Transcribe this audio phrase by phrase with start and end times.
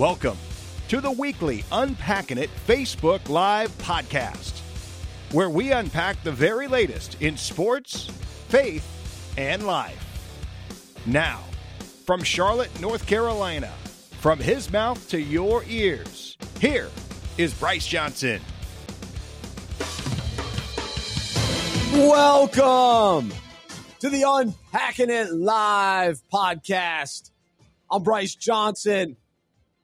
[0.00, 0.38] Welcome
[0.88, 4.60] to the weekly Unpacking It Facebook Live podcast,
[5.30, 8.06] where we unpack the very latest in sports,
[8.48, 11.02] faith, and life.
[11.04, 11.40] Now,
[12.06, 13.70] from Charlotte, North Carolina,
[14.20, 16.88] from his mouth to your ears, here
[17.36, 18.40] is Bryce Johnson.
[21.92, 23.34] Welcome
[23.98, 27.32] to the Unpacking It Live podcast.
[27.90, 29.18] I'm Bryce Johnson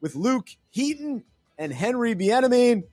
[0.07, 1.25] with Luke Heaton
[1.59, 2.85] and Henry Bienemy.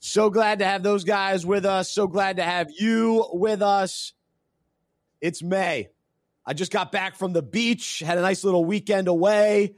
[0.00, 1.88] So glad to have those guys with us.
[1.88, 4.12] So glad to have you with us.
[5.20, 5.90] It's May.
[6.44, 9.76] I just got back from the beach, had a nice little weekend away,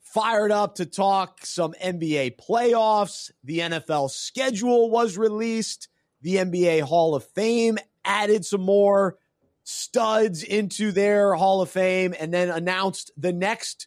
[0.00, 3.30] fired up to talk some NBA playoffs.
[3.44, 5.86] The NFL schedule was released.
[6.20, 9.18] The NBA Hall of Fame added some more
[9.62, 13.86] studs into their Hall of Fame and then announced the next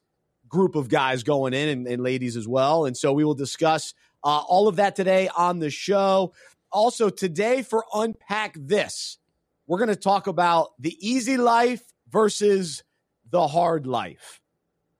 [0.51, 2.85] group of guys going in and, and ladies as well.
[2.85, 6.33] And so we will discuss uh, all of that today on the show.
[6.71, 9.17] Also, today for Unpack This,
[9.65, 12.83] we're going to talk about the easy life versus
[13.29, 14.41] the hard life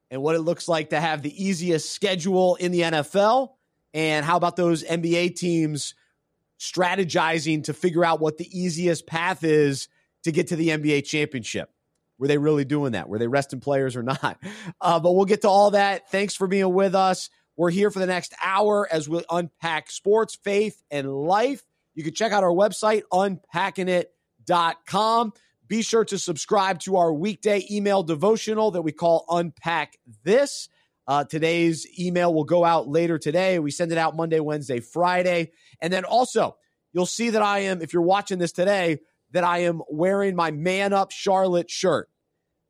[0.10, 3.50] and what it looks like to have the easiest schedule in the NFL.
[3.94, 5.96] And how about those NBA teams
[6.60, 9.90] strategizing to figure out what the easiest path is
[10.24, 11.70] to get to the NBA championship?
[12.22, 13.10] Were they really doing that?
[13.10, 14.38] Were they resting players or not?
[14.80, 16.12] Uh, but we'll get to all that.
[16.12, 17.30] Thanks for being with us.
[17.56, 21.62] We're here for the next hour as we unpack sports, faith, and life.
[21.94, 25.34] You can check out our website, unpackingit.com.
[25.68, 30.68] Be sure to subscribe to our weekday email devotional that we call Unpack This.
[31.08, 33.60] Uh, today's email will go out later today.
[33.60, 35.52] We send it out Monday, Wednesday, Friday.
[35.80, 36.58] And then also,
[36.94, 39.00] you'll see that I am, if you're watching this today,
[39.32, 42.10] that I am wearing my Man Up Charlotte shirt.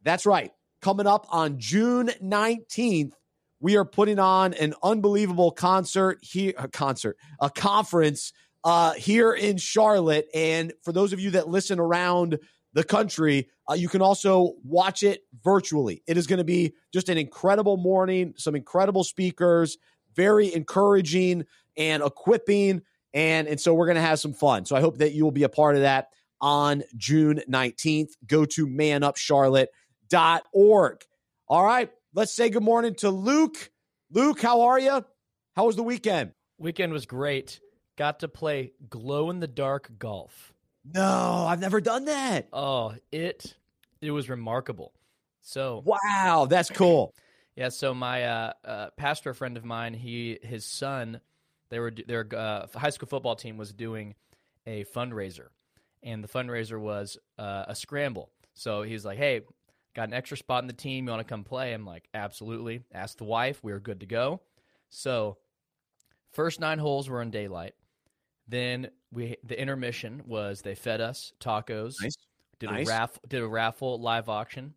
[0.04, 0.52] That's right.
[0.82, 3.14] Coming up on June 19th,
[3.60, 9.58] we are putting on an unbelievable concert here, a concert, a conference uh, here in
[9.58, 10.28] Charlotte.
[10.34, 12.40] And for those of you that listen around
[12.74, 16.02] the country, uh, you can also watch it virtually.
[16.08, 19.78] It is going to be just an incredible morning, some incredible speakers,
[20.16, 21.46] very encouraging
[21.78, 22.82] and equipping.
[23.14, 24.66] And, and so we're going to have some fun.
[24.66, 26.10] So I hope that you will be a part of that
[26.42, 28.10] on June 19th.
[28.26, 31.06] Go to manupcharlotte.org.
[31.48, 33.72] All right, let's say good morning to Luke.
[34.10, 35.06] Luke, how are you?
[35.56, 36.32] How was the weekend?
[36.58, 37.60] Weekend was great.
[37.98, 40.54] Got to play glow in the dark golf.
[40.84, 42.48] No, I've never done that.
[42.52, 43.56] Oh, it
[44.02, 44.94] it was remarkable.
[45.42, 47.14] So wow, that's cool.
[47.54, 51.20] Yeah, so my uh, uh, pastor friend of mine, he his son,
[51.70, 54.16] they were their uh, high school football team was doing
[54.66, 55.48] a fundraiser,
[56.04, 58.32] and the fundraiser was uh, a scramble.
[58.54, 59.42] So he's like, "Hey,
[59.96, 61.06] got an extra spot in the team.
[61.06, 63.64] You want to come play?" I'm like, "Absolutely." Asked the wife.
[63.64, 64.42] We were good to go.
[64.90, 65.38] So
[66.32, 67.74] first nine holes were in daylight.
[68.48, 71.96] Then we the intermission was they fed us tacos.
[72.02, 72.16] Nice.
[72.60, 72.88] Did Nice.
[72.88, 73.22] a raffle.
[73.28, 74.74] Did a raffle live auction.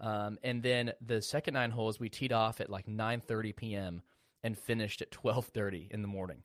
[0.00, 4.02] Um, and then the second nine holes we teed off at like 9:30 p.m.
[4.42, 6.42] and finished at 12:30 in the morning.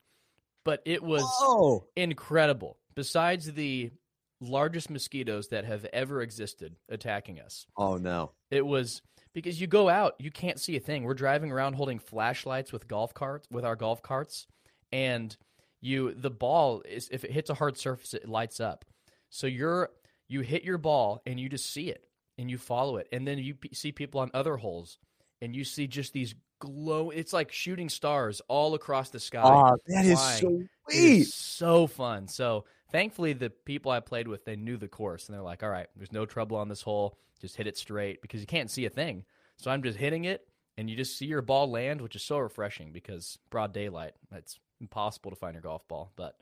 [0.64, 2.78] But it was Oh, incredible.
[2.96, 3.92] Besides the
[4.40, 8.32] largest mosquitoes that have ever existed attacking us, oh no.
[8.52, 9.02] it was
[9.34, 11.04] because you go out, you can't see a thing.
[11.04, 14.48] We're driving around holding flashlights with golf carts with our golf carts,
[14.92, 15.36] and
[15.82, 18.86] you the ball is if it hits a hard surface, it lights up.
[19.30, 19.90] So you're
[20.28, 22.04] you hit your ball and you just see it
[22.38, 25.00] and you follow it, and then you p- see people on other holes,
[25.42, 27.10] and you see just these glow.
[27.10, 29.42] It's like shooting stars all across the sky.
[29.44, 30.40] Ah, that is flying.
[30.40, 30.48] so
[30.90, 31.20] sweet.
[31.22, 32.28] is so fun.
[32.28, 35.70] So thankfully, the people I played with they knew the course, and they're like, "All
[35.70, 37.18] right, there's no trouble on this hole.
[37.42, 39.26] Just hit it straight because you can't see a thing."
[39.58, 42.38] So I'm just hitting it, and you just see your ball land, which is so
[42.38, 44.14] refreshing because broad daylight.
[44.34, 46.36] It's impossible to find your golf ball, but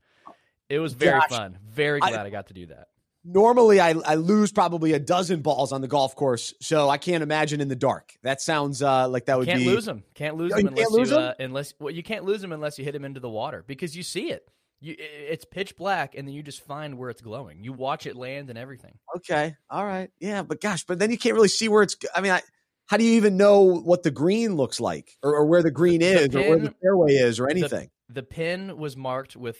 [0.69, 1.57] it was very Gosh, fun.
[1.63, 2.87] Very glad I, got to do that.
[3.23, 7.23] Normally, I, I lose probably a dozen balls on the golf course, so I can't
[7.23, 8.13] imagine in the dark.
[8.21, 9.65] That sounds uh, like that would Can't be.
[9.65, 10.03] lose them.
[10.13, 12.41] Can't lose Oh, them you unless can't lose you uh, unless well you can't lose
[12.41, 14.47] them unless you hit them into the water because you see it.
[14.81, 17.63] You, it's pitch black, and then you just find where it's glowing.
[17.63, 18.97] You watch it land and everything.
[19.15, 21.95] Okay, all right, yeah, but gosh, but then you can't really see where it's.
[22.13, 22.41] I mean, I,
[22.85, 26.01] how do you even know what the green looks like, or, or where the green
[26.01, 27.89] The is, or where the fairway is, or anything?
[28.09, 29.57] The pin was marked with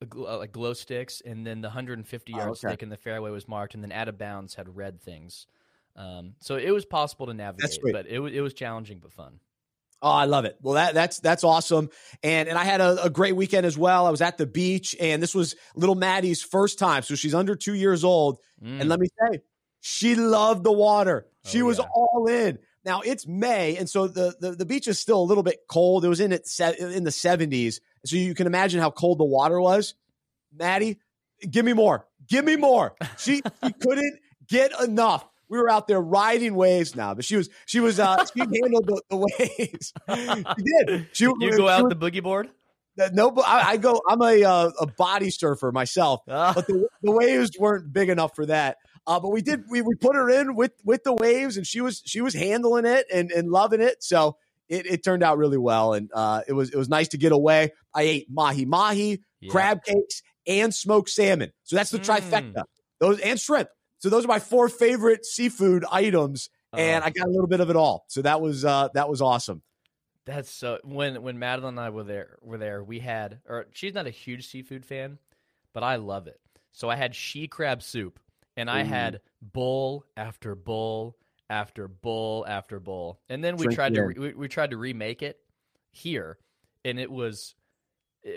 [0.00, 2.68] uh, like glow sticks, and then the 150 Oh, yard okay.
[2.68, 5.46] stick in the fairway was marked, and then out of bounds had red things.
[5.96, 9.40] Um, so it was possible to navigate, but it was it was challenging but fun.
[10.02, 10.56] Oh, I love it.
[10.60, 11.88] Well, that that's that's awesome.
[12.24, 14.04] And and I had a, a great weekend as well.
[14.04, 17.02] I was at the beach, and this was little Maddie's first time.
[17.02, 18.38] So she's under two years old.
[18.62, 18.80] Mm.
[18.80, 19.40] And let me say,
[19.80, 21.26] she loved the water.
[21.44, 21.84] She Oh, was yeah.
[21.94, 22.58] all in.
[22.84, 26.04] Now it's May, and so the, the, the beach is still a little bit cold.
[26.04, 26.48] It was in it
[26.80, 29.94] in the 70s, so you can imagine how cold the water was.
[30.52, 30.98] Maddie,
[31.48, 32.96] give me more, give me more.
[33.18, 35.24] She she couldn't get enough.
[35.52, 38.86] We were out there riding waves now, but she was she was uh she handled
[38.86, 39.92] the, the waves.
[40.56, 41.08] she did.
[41.12, 42.48] She you go out was, the boogie board.
[43.12, 44.00] No, I, I go.
[44.08, 46.52] I'm a uh, a body surfer myself, oh.
[46.54, 48.78] but the, the waves weren't big enough for that.
[49.06, 51.82] Uh, but we did we, we put her in with with the waves, and she
[51.82, 54.02] was she was handling it and, and loving it.
[54.02, 54.38] So
[54.70, 57.32] it, it turned out really well, and uh, it was it was nice to get
[57.32, 57.72] away.
[57.94, 59.50] I ate mahi mahi, yeah.
[59.50, 61.52] crab cakes, and smoked salmon.
[61.64, 62.06] So that's the mm.
[62.06, 62.64] trifecta.
[63.00, 63.68] Those and shrimp.
[64.02, 67.60] So those are my four favorite seafood items, and uh, I got a little bit
[67.60, 68.04] of it all.
[68.08, 69.62] So that was uh, that was awesome.
[70.24, 73.94] That's so when when Madeline and I were there were there, we had or she's
[73.94, 75.18] not a huge seafood fan,
[75.72, 76.40] but I love it.
[76.72, 78.18] So I had she crab soup
[78.56, 81.16] and I had bowl after bowl
[81.48, 83.20] after bowl after bowl.
[83.28, 85.38] And then we Drink tried to re- we, we, tried to remake it
[85.92, 86.38] here
[86.84, 87.54] and it was
[88.24, 88.30] eh,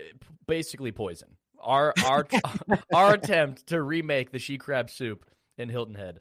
[0.45, 1.29] basically poison.
[1.59, 2.27] Our our
[2.93, 5.25] our attempt to remake the she crab soup
[5.57, 6.19] in Hilton Head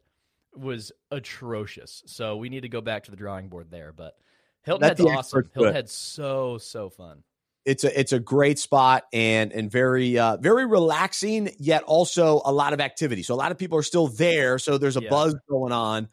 [0.57, 2.03] was atrocious.
[2.07, 4.17] So we need to go back to the drawing board there, but
[4.63, 5.51] Hilton Head's awesome.
[5.53, 7.23] Hilton Head's so so fun.
[7.65, 12.53] It's a it's a great spot and and very uh, very relaxing yet also a
[12.53, 13.23] lot of activity.
[13.23, 14.59] So a lot of people are still there.
[14.59, 15.11] So there's a yeah.
[15.11, 16.09] buzz going on.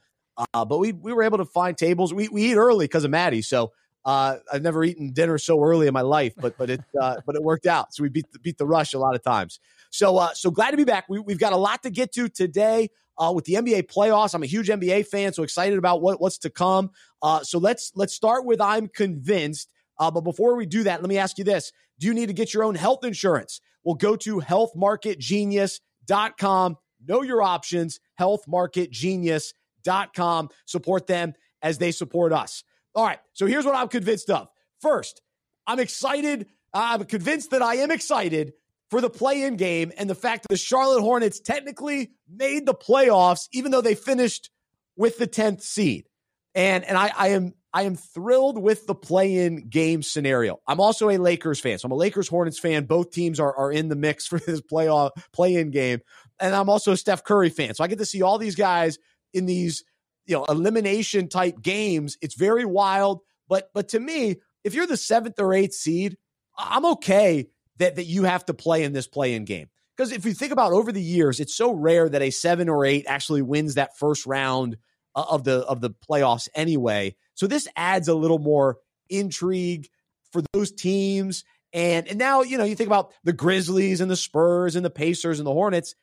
[0.54, 2.14] Uh, but we we were able to find tables.
[2.14, 3.42] We we eat early because of Maddie.
[3.42, 3.74] So
[4.04, 7.36] uh, I've never eaten dinner so early in my life, but but it uh, but
[7.36, 7.94] it worked out.
[7.94, 9.60] So we beat the, beat the rush a lot of times.
[9.92, 11.06] So uh, so glad to be back.
[11.10, 14.34] We, We, have got a lot to get to today uh, with the NBA playoffs.
[14.34, 16.92] I'm a huge NBA fan, so excited about what, what's to come.
[17.22, 19.70] Uh, so let's let's start with I'm convinced.
[20.00, 22.34] Uh, but before we do that, let me ask you this: Do you need to
[22.34, 23.60] get your own health insurance?
[23.84, 26.78] Well, go to healthmarketgenius.com.
[27.08, 28.00] Know your options.
[28.20, 30.50] Healthmarketgenius.com.
[30.66, 32.66] Support them as they support us.
[32.94, 33.20] All right.
[33.34, 34.50] So here's what I'm convinced of.
[34.82, 35.22] First,
[35.66, 36.48] I'm excited.
[36.74, 38.52] I'm convinced that I am excited
[38.92, 42.74] for the play in game and the fact that the Charlotte Hornets technically made the
[42.74, 44.52] playoffs, even though they finished
[44.98, 46.08] with the 10th seed.
[46.54, 50.60] And, and I, I am I am thrilled with the play-in game scenario.
[50.68, 52.84] I'm also a Lakers fan, so I'm a Lakers Hornets fan.
[52.84, 56.02] Both teams are, are in the mix for this playoff play-in game,
[56.38, 57.74] and I'm also a Steph Curry fan.
[57.74, 59.00] So I get to see all these guys
[59.34, 59.86] in these
[60.26, 62.18] you know elimination type games.
[62.22, 64.36] It's very wild, but but to me,
[64.66, 66.18] if you're the seventh or eighth seed,
[66.58, 67.48] I'm okay
[67.82, 69.68] that, that you have to play in this play in game.
[69.98, 72.86] Because if you think about over the years, it's so rare that a seven or
[72.86, 74.78] eight actually wins that first round
[75.16, 77.16] uh, of the of the playoffs anyway.
[77.34, 78.78] So this adds a little more
[79.10, 79.90] intrigue
[80.32, 81.44] for those teams.
[81.74, 84.90] And and now, you know, you think about the Grizzlies and the Spurs and the
[84.90, 85.96] Pacers and the Hornets.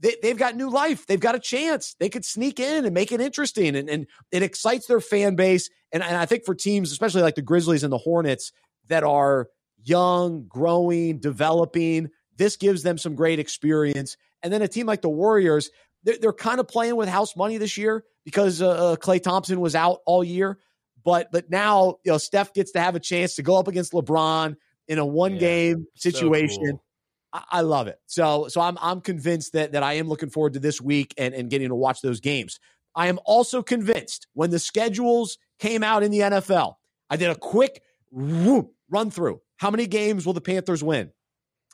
[0.00, 1.06] They, they've got new life.
[1.06, 1.96] They've got a chance.
[1.98, 3.74] They could sneak in and make it interesting.
[3.74, 5.70] And, and it excites their fan base.
[5.90, 8.52] And, and I think for teams, especially like the Grizzlies and the Hornets,
[8.86, 9.48] that are
[9.84, 12.10] young, growing, developing.
[12.36, 14.16] This gives them some great experience.
[14.42, 15.70] And then a team like the Warriors,
[16.04, 19.60] they're, they're kind of playing with house money this year because uh, Klay uh, Thompson
[19.60, 20.58] was out all year.
[21.04, 23.92] But but now you know Steph gets to have a chance to go up against
[23.92, 24.56] LeBron
[24.88, 26.64] in a one yeah, game situation.
[26.64, 26.84] So cool.
[27.32, 27.98] I, I love it.
[28.06, 31.34] So so I'm I'm convinced that that I am looking forward to this week and,
[31.34, 32.58] and getting to watch those games.
[32.94, 36.74] I am also convinced when the schedules came out in the NFL,
[37.08, 39.40] I did a quick whoop, run through.
[39.58, 41.12] How many games will the Panthers win?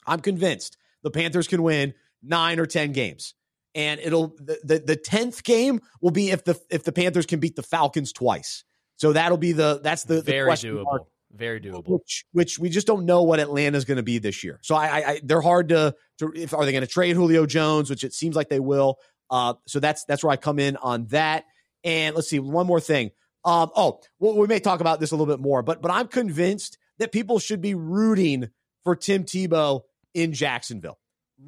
[0.07, 3.35] I'm convinced the Panthers can win nine or 10 games.
[3.75, 7.41] And it'll the, the, the 10th game will be if the if the Panthers can
[7.41, 8.65] beat the Falcons twice.
[8.97, 10.85] So that'll be the that's the, very the doable.
[10.85, 11.89] Mark, very doable.
[11.89, 14.61] Which which we just don't know what Atlanta's going to be this year.
[14.63, 17.91] So I, I they're hard to to if are they going to trade Julio Jones,
[17.91, 18.99] which it seems like they will.
[19.29, 21.45] Uh, so that's that's where I come in on that.
[21.83, 23.11] And let's see one more thing.
[23.45, 26.07] Um, oh, well, we may talk about this a little bit more, but but I'm
[26.07, 28.51] convinced that people should be rooting
[28.83, 29.83] for Tim Tebow
[30.15, 30.99] in Jacksonville.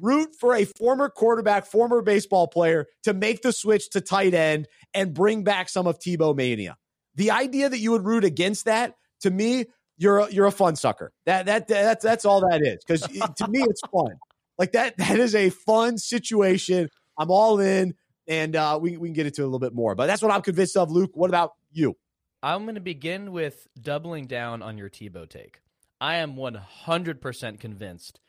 [0.01, 4.67] Root for a former quarterback, former baseball player to make the switch to tight end
[4.93, 6.75] and bring back some of Tebow mania.
[7.15, 9.65] The idea that you would root against that, to me,
[9.97, 11.11] you're a, you're a fun sucker.
[11.25, 12.83] That that that's that's all that is.
[12.85, 14.17] Because to me, it's fun.
[14.59, 16.89] Like that that is a fun situation.
[17.17, 17.95] I'm all in,
[18.27, 19.95] and uh, we we can get into a little bit more.
[19.95, 20.91] But that's what I'm convinced of.
[20.91, 21.95] Luke, what about you?
[22.43, 25.59] I'm going to begin with doubling down on your Tebow take.
[25.99, 28.19] I am 100% convinced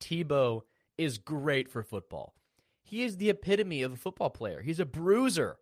[0.00, 0.62] Tebow
[0.98, 2.34] is great for football.
[2.82, 4.60] He is the epitome of a football player.
[4.62, 5.56] He's a bruiser.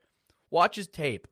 [0.51, 1.29] Watch his tape.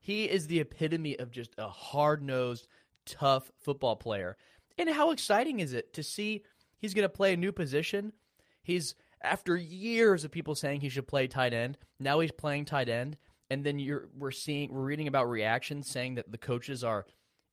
[0.00, 2.66] He is the epitome of just a hard nosed,
[3.06, 4.36] tough football player.
[4.76, 6.42] And how exciting is it to see
[6.78, 8.12] he's going to play a new position?
[8.60, 12.88] He's, after years of people saying he should play tight end, now he's playing tight
[12.88, 13.16] end
[13.50, 17.06] and then you're we're seeing we're reading about reactions saying that the coaches are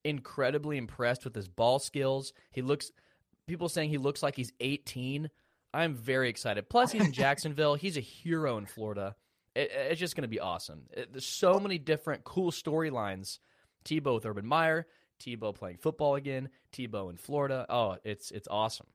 [0.04, 2.34] incredibly impressed with his ball skills.
[2.52, 2.92] He looks
[3.48, 5.30] people saying he looks like he's 18.
[5.74, 6.70] I'm very excited.
[6.70, 7.76] Plus, he's in Jacksonville.
[7.76, 9.16] He's a hero in Florida.
[9.56, 10.84] It, it's just going to be awesome.
[10.92, 13.40] It, there's so many different cool storylines.
[13.84, 14.88] Tebow with Urban Meyer,
[15.22, 17.66] Tebow playing football again, Tebow in Florida.
[17.70, 18.88] Oh, it's it's awesome.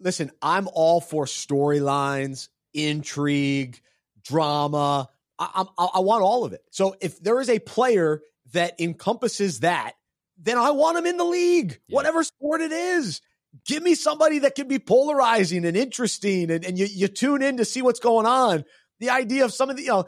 [0.00, 3.80] Listen, I'm all for storylines, intrigue,
[4.22, 5.08] drama.
[5.38, 6.60] I, I, I want all of it.
[6.70, 8.20] So if there is a player
[8.52, 9.92] that encompasses that,
[10.38, 11.94] then I want him in the league, yeah.
[11.94, 13.20] whatever sport it is.
[13.66, 17.56] Give me somebody that can be polarizing and interesting, and, and you, you tune in
[17.56, 18.64] to see what's going on.
[19.00, 20.04] The idea of some of the, you know,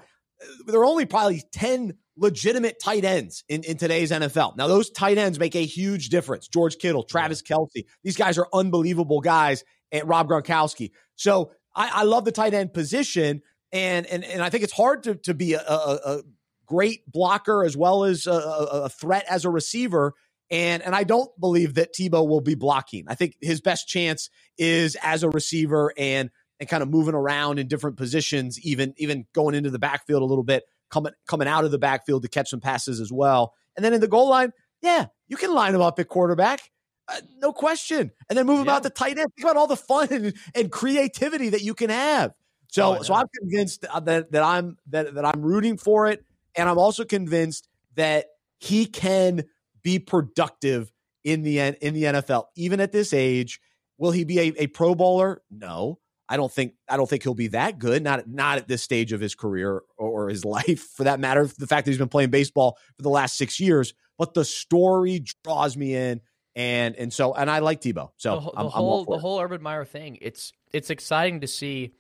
[0.67, 4.57] there are only probably 10 legitimate tight ends in, in today's NFL.
[4.57, 6.49] Now, those tight ends make a huge difference.
[6.49, 10.91] George Kittle, Travis Kelce, these guys are unbelievable guys, and Rob Gronkowski.
[11.17, 15.05] So I, I love the tight end position, and and and I think it's hard
[15.05, 16.23] to to be a, a, a
[16.67, 20.15] great blocker as well as a, a, threat as a receiver.
[20.51, 23.05] And and I don't believe that Tebow will be blocking.
[23.09, 27.59] I think his best chance is as a receiver and and kind of moving around
[27.59, 31.65] in different positions, even even going into the backfield a little bit, coming coming out
[31.65, 33.55] of the backfield to catch some passes as well.
[33.77, 36.61] And then in the goal line, yeah, you can line him up at quarterback.
[37.09, 38.11] Uh, no question.
[38.29, 38.77] And then move him yeah.
[38.77, 39.29] out the tight end.
[39.37, 42.33] Think about all the fun and, and creativity that you can have.
[42.71, 46.25] So, oh, so I'm convinced that that I'm that that I'm rooting for it,
[46.55, 48.27] and I'm also convinced that
[48.59, 49.45] he can
[49.83, 50.93] be productive
[51.25, 53.61] in the in the NFL, even at this age.
[53.99, 55.43] Will he be a, a Pro Bowler?
[55.51, 55.99] No,
[56.29, 58.05] I don't think I don't think he'll be that good.
[58.05, 61.45] Not not at this stage of his career or, or his life, for that matter.
[61.59, 65.25] The fact that he's been playing baseball for the last six years, but the story
[65.43, 66.21] draws me in,
[66.55, 68.11] and and so and I like Tebow.
[68.17, 70.19] So the, the I'm, whole I'm the whole Urban Meyer thing.
[70.21, 71.95] It's it's exciting to see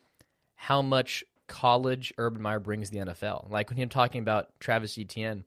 [0.62, 3.50] how much college Urban Meyer brings the NFL.
[3.50, 5.44] Like when him talking about Travis Etienne,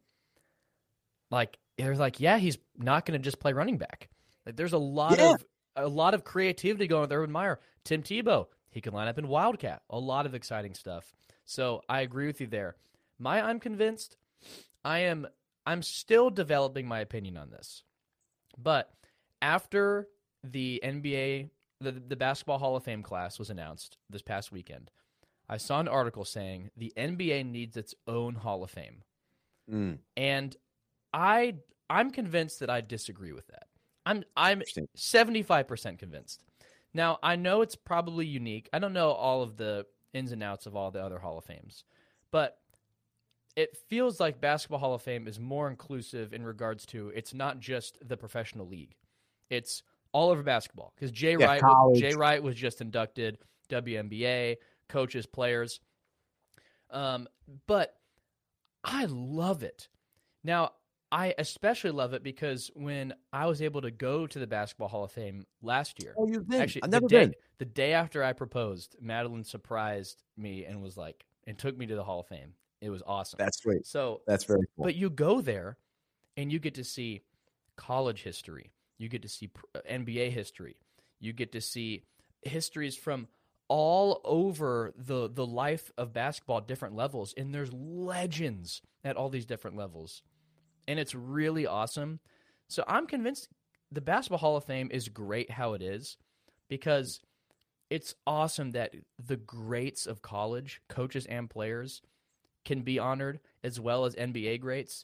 [1.29, 4.09] like they're like, yeah, he's not going to just play running back.
[4.43, 5.33] Like there's a lot yeah.
[5.33, 7.59] of a lot of creativity going with Urban Meyer.
[7.83, 9.83] Tim Tebow, he can line up in Wildcat.
[9.91, 11.13] A lot of exciting stuff.
[11.45, 12.75] So I agree with you there.
[13.19, 14.17] My I'm convinced.
[14.83, 15.27] I am
[15.63, 17.83] I'm still developing my opinion on this.
[18.57, 18.91] But
[19.43, 20.07] after
[20.43, 21.49] the NBA
[21.81, 24.89] the, the basketball Hall of Fame class was announced this past weekend,
[25.49, 29.03] I saw an article saying the NBA needs its own Hall of Fame.
[29.71, 29.97] Mm.
[30.17, 30.55] And
[31.13, 31.55] I
[31.89, 33.67] I'm convinced that I disagree with that.
[34.05, 34.61] I'm I'm
[34.97, 36.43] 75% convinced.
[36.93, 38.69] Now, I know it's probably unique.
[38.71, 41.43] I don't know all of the ins and outs of all the other Hall of
[41.43, 41.83] Fames,
[42.31, 42.57] but
[43.55, 47.59] it feels like Basketball Hall of Fame is more inclusive in regards to it's not
[47.59, 48.95] just the professional league.
[49.49, 51.99] It's all over basketball because Jay yeah, Wright college.
[51.99, 53.37] Jay Wright was just inducted
[53.69, 54.57] WNBA
[54.93, 55.79] coaches, players.
[56.91, 57.27] Um,
[57.67, 57.95] but
[58.83, 59.89] I love it.
[60.43, 60.71] Now,
[61.11, 65.03] I especially love it because when I was able to go to the Basketball Hall
[65.03, 66.61] of Fame last year, oh, you've been.
[66.61, 67.33] Actually, I've never the day, been.
[67.59, 71.95] The day after I proposed, Madeline surprised me and was like, and took me to
[71.95, 72.53] the Hall of Fame.
[72.81, 73.37] It was awesome.
[73.37, 73.85] That's great.
[73.85, 74.85] So that's very cool.
[74.85, 75.77] But you go there,
[76.37, 77.21] and you get to see
[77.75, 78.71] college history.
[78.97, 79.49] You get to see
[79.89, 80.77] NBA history.
[81.19, 82.05] You get to see
[82.41, 83.27] histories from
[83.75, 89.47] all over the the life of basketball different levels and there's legends at all these
[89.47, 90.21] different levels
[90.87, 92.19] and it's really awesome.
[92.67, 93.49] So i'm convinced
[93.91, 96.17] the basketball hall of fame is great how it is
[96.69, 97.19] because
[97.89, 102.03] it's awesome that the greats of college coaches and players
[102.65, 105.03] can be honored as well as nba greats.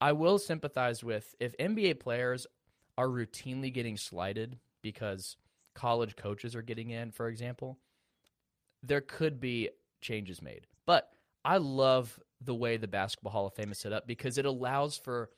[0.00, 2.46] I will sympathize with if nba players
[2.96, 5.36] are routinely getting slighted because
[5.74, 7.76] college coaches are getting in, for example,
[8.82, 9.70] there could be
[10.00, 10.66] changes made.
[10.86, 11.08] But
[11.44, 14.96] I love the way the Basketball Hall of Fame is set up because it allows
[14.96, 15.30] for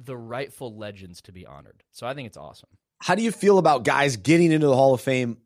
[0.00, 1.82] the rightful legends to be honored.
[1.92, 2.70] So I think it's awesome.
[2.98, 5.38] How do you feel about guys getting into the Hall of Fame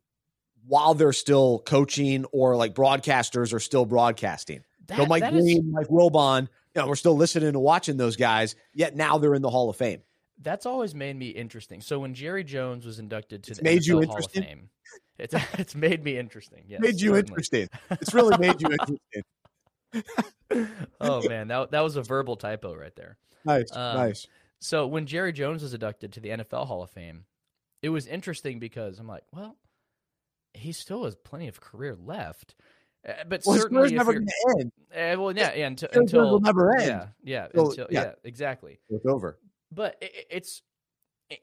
[0.66, 4.62] while they're still coaching or like broadcasters are still broadcasting?
[4.86, 8.16] That, so Mike Green, is, Mike Wilbon, you know, we're still listening and watching those
[8.16, 10.02] guys, yet now they're in the Hall of Fame
[10.40, 11.80] that's always made me interesting.
[11.80, 14.70] So when Jerry Jones was inducted to it's the made NFL you Hall of Fame,
[15.18, 16.64] it's it's made me interesting.
[16.66, 17.18] Yes, made you certainly.
[17.20, 17.68] interesting.
[17.90, 18.68] It's really made you
[19.92, 20.74] interesting.
[21.00, 23.18] oh man, that that was a verbal typo right there.
[23.44, 24.26] Nice, um, nice.
[24.60, 27.24] So when Jerry Jones was inducted to the NFL Hall of Fame,
[27.82, 29.56] it was interesting because I'm like, well,
[30.54, 32.54] he still has plenty of career left.
[33.08, 34.72] Uh, but well, certainly, never going to end.
[34.92, 36.88] Uh, well, yeah, yeah, until, until will never end.
[36.88, 38.02] Yeah, yeah, so, until, yeah.
[38.02, 38.80] yeah, exactly.
[38.90, 39.38] It's over
[39.72, 40.62] but it, it's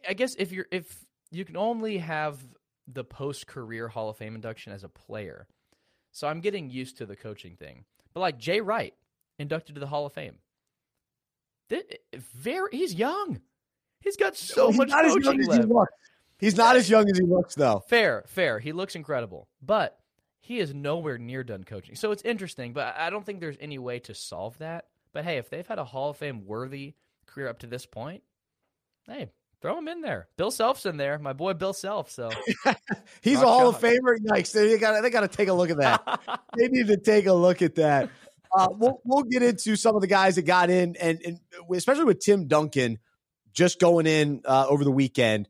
[0.08, 2.46] I guess if you're if you can only have
[2.88, 5.48] the post career Hall of Fame induction as a player,
[6.12, 7.86] so I'm getting used to the coaching thing.
[8.14, 8.94] But like Jay Wright,
[9.40, 10.36] inducted to the Hall of Fame.
[12.14, 13.42] Very, he's young.
[14.02, 15.92] He's got so he's much coaching left.
[16.38, 17.84] He he's not as young as he looks, though.
[17.88, 18.60] Fair, fair.
[18.60, 19.98] He looks incredible, but
[20.40, 21.96] he is nowhere near done coaching.
[21.96, 24.86] So it's interesting, but I don't think there's any way to solve that.
[25.12, 26.94] But hey, if they've had a Hall of Fame worthy
[27.28, 28.24] career up to this point,
[29.08, 29.30] hey,
[29.62, 30.28] throw him in there.
[30.38, 32.12] Bill Self's in there, my boy Bill Self.
[32.12, 32.30] So
[33.22, 34.18] he's a Hall of Famer.
[34.24, 34.52] Yikes!
[34.52, 36.42] They got they got to take a look at that.
[36.58, 38.10] they need to take a look at that.
[38.56, 41.40] Uh, we'll we'll get into some of the guys that got in, and, and
[41.74, 43.00] especially with Tim Duncan
[43.54, 45.48] just going in uh, over the weekend.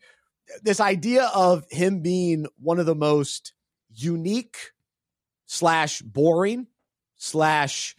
[0.61, 3.53] This idea of him being one of the most
[3.89, 4.57] unique
[5.47, 6.67] slash boring
[7.15, 7.95] slash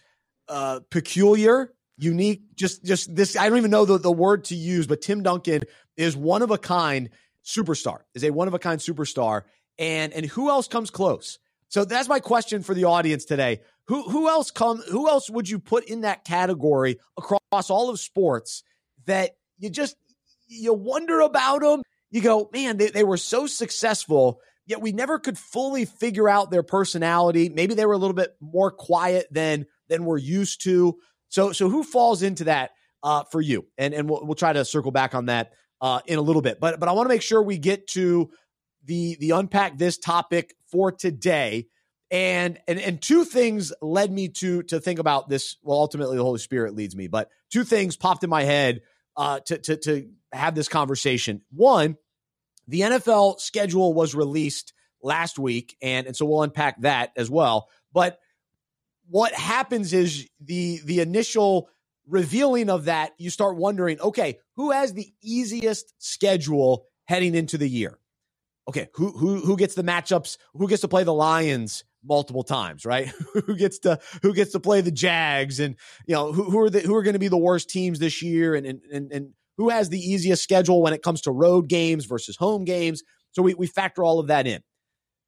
[0.48, 3.36] uh, peculiar, unique, just just this.
[3.36, 5.62] I don't even know the, the word to use, but Tim Duncan
[5.96, 7.10] is one of a kind
[7.44, 8.00] superstar.
[8.14, 9.42] Is a one of a kind superstar,
[9.78, 11.38] and and who else comes close?
[11.68, 13.60] So that's my question for the audience today.
[13.88, 14.82] Who who else come?
[14.90, 18.62] Who else would you put in that category across all of sports
[19.06, 19.96] that you just
[20.48, 21.82] you wonder about them?
[22.10, 26.50] You go, man, they, they were so successful yet we never could fully figure out
[26.50, 27.48] their personality.
[27.48, 30.98] Maybe they were a little bit more quiet than than we're used to.
[31.28, 33.66] So so who falls into that uh, for you?
[33.78, 36.60] And and we'll, we'll try to circle back on that uh, in a little bit.
[36.60, 38.30] But but I want to make sure we get to
[38.84, 41.66] the the unpack this topic for today.
[42.10, 45.56] And and and two things led me to to think about this.
[45.62, 48.82] Well, ultimately the Holy Spirit leads me, but two things popped in my head
[49.16, 51.42] uh, to to to have this conversation.
[51.50, 51.96] One
[52.68, 57.68] the NFL schedule was released last week, and, and so we'll unpack that as well.
[57.92, 58.18] But
[59.08, 61.68] what happens is the the initial
[62.06, 67.68] revealing of that, you start wondering, okay, who has the easiest schedule heading into the
[67.68, 67.98] year?
[68.68, 70.38] Okay, who who who gets the matchups?
[70.54, 73.08] Who gets to play the Lions multiple times, right?
[73.46, 76.70] who gets to who gets to play the Jags and you know who who are
[76.70, 79.28] the who are going to be the worst teams this year and and and, and
[79.56, 83.02] who has the easiest schedule when it comes to road games versus home games.
[83.32, 84.62] So we, we factor all of that in.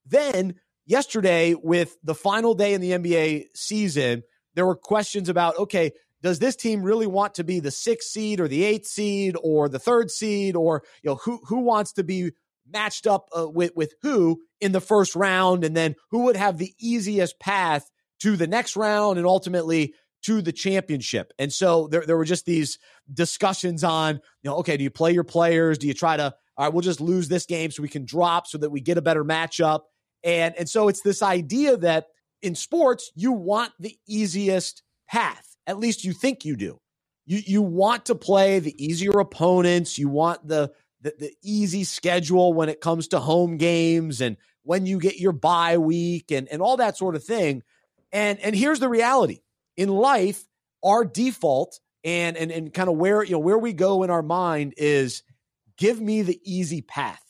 [0.07, 0.55] Then
[0.89, 4.25] yesterday, with the final day in the NBA season,
[4.55, 8.41] there were questions about okay, does this team really want to be the sixth seed
[8.41, 12.03] or the eighth seed or the third seed or you know who who wants to
[12.03, 12.33] be
[12.69, 16.59] matched up uh, with with who in the first round and then who would have
[16.59, 17.89] the easiest path
[18.21, 21.33] to the next round and ultimately to the championship.
[21.39, 22.79] And so there, there were just these
[23.13, 25.79] discussions on, you know, okay, do you play your players?
[25.79, 28.47] Do you try to, all right, we'll just lose this game so we can drop
[28.47, 29.83] so that we get a better matchup.
[30.25, 32.07] And, and so it's this idea that
[32.43, 35.57] in sports, you want the easiest path.
[35.67, 36.81] At least you think you do.
[37.27, 39.99] You, you want to play the easier opponents.
[39.99, 44.87] You want the, the, the easy schedule when it comes to home games and when
[44.87, 47.63] you get your bye week and, and all that sort of thing.
[48.13, 49.41] And, and here's the reality
[49.77, 50.45] in life,
[50.85, 54.23] our default and and and kind of where you know where we go in our
[54.23, 55.23] mind is
[55.77, 57.23] give me the easy path.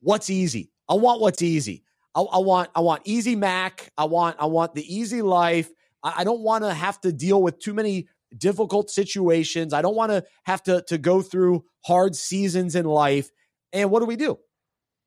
[0.00, 0.70] What's easy?
[0.88, 1.84] I want what's easy.
[2.14, 3.92] I, I want I want easy Mac.
[3.96, 5.70] I want I want the easy life.
[6.02, 9.72] I, I don't want to have to deal with too many difficult situations.
[9.72, 13.30] I don't want to have to to go through hard seasons in life.
[13.72, 14.38] And what do we do?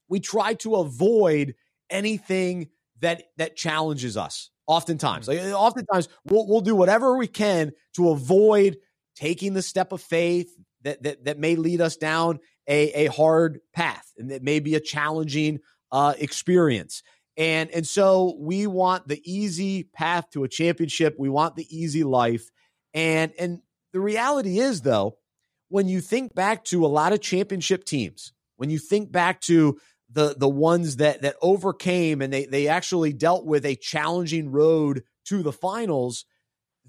[0.07, 1.55] We try to avoid
[1.89, 2.69] anything
[3.01, 4.49] that that challenges us.
[4.65, 5.35] Oftentimes, mm.
[5.35, 8.77] like oftentimes we'll we'll do whatever we can to avoid
[9.15, 10.49] taking the step of faith
[10.83, 14.75] that that that may lead us down a a hard path and that may be
[14.75, 15.59] a challenging
[15.93, 17.03] uh, experience.
[17.37, 21.15] And and so we want the easy path to a championship.
[21.17, 22.49] We want the easy life.
[22.93, 23.61] And and
[23.93, 25.17] the reality is though,
[25.69, 29.79] when you think back to a lot of championship teams, when you think back to
[30.11, 35.03] the the ones that that overcame and they they actually dealt with a challenging road
[35.25, 36.25] to the finals,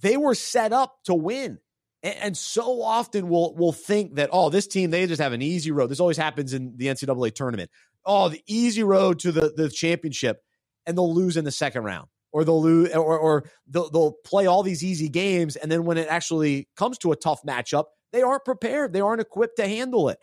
[0.01, 1.59] they were set up to win.
[2.03, 5.71] And, so often we'll we'll think that oh this team they just have an easy
[5.71, 5.89] road.
[5.89, 7.71] This always happens in the NCAA tournament.
[8.07, 10.43] Oh the easy road to the the championship,
[10.87, 14.47] and they'll lose in the second round or they'll lose or, or they'll, they'll play
[14.47, 18.23] all these easy games and then when it actually comes to a tough matchup they
[18.23, 20.19] aren't prepared they aren't equipped to handle it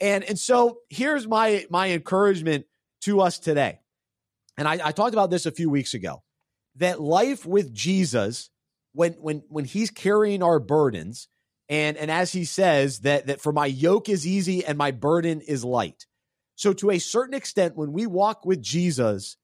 [0.00, 2.66] and and so here's my my encouragement
[3.02, 3.80] to us today.
[4.58, 6.22] And I, I talked about this a few weeks ago
[6.76, 8.50] that life with Jesus,
[8.92, 11.28] when when when he's carrying our burdens,
[11.68, 15.40] and and as he says that that for my yoke is easy and my burden
[15.40, 16.06] is light.
[16.60, 19.38] So to a certain extent, when we walk with Jesus,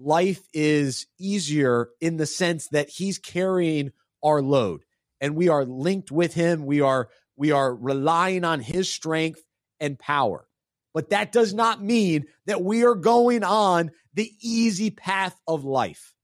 [0.00, 4.82] life is easier in the sense that he's carrying our load
[5.20, 6.66] and we are linked with him.
[6.66, 9.44] We are we are relying on his strength
[9.78, 10.48] and power.
[10.92, 16.14] But that does not mean that we are going on the easy path of life.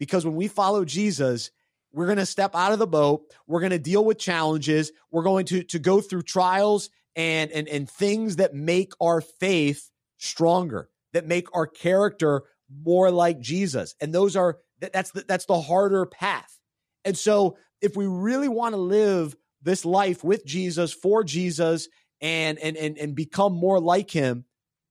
[0.00, 1.52] Because when we follow Jesus,
[1.92, 3.32] we're going to step out of the boat.
[3.46, 4.90] We're going to deal with challenges.
[5.12, 9.90] We're going to to go through trials and and and things that make our faith
[10.18, 12.42] stronger, that make our character
[12.82, 13.94] more like Jesus.
[14.00, 16.58] And those are that's the, that's the harder path.
[17.04, 21.88] And so if we really want to live this life with Jesus for Jesus
[22.20, 24.44] and and and and become more like him,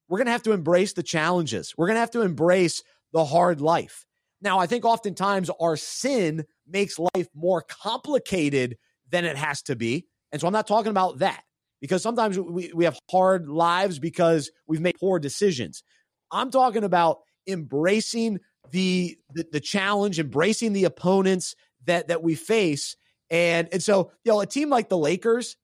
[0.07, 1.73] we're going to have to embrace the challenges.
[1.77, 4.05] We're going to have to embrace the hard life.
[4.41, 8.77] Now, I think oftentimes our sin makes life more complicated
[9.09, 10.05] than it has to be.
[10.31, 11.43] And so I'm not talking about that
[11.83, 15.83] because sometimes we, we have hard lives because we've made poor decisions.
[16.31, 18.39] I'm talking about embracing
[18.71, 22.95] the, the, the challenge, embracing the opponents that that we face.
[23.29, 25.57] And and so, you know, a team like the Lakers,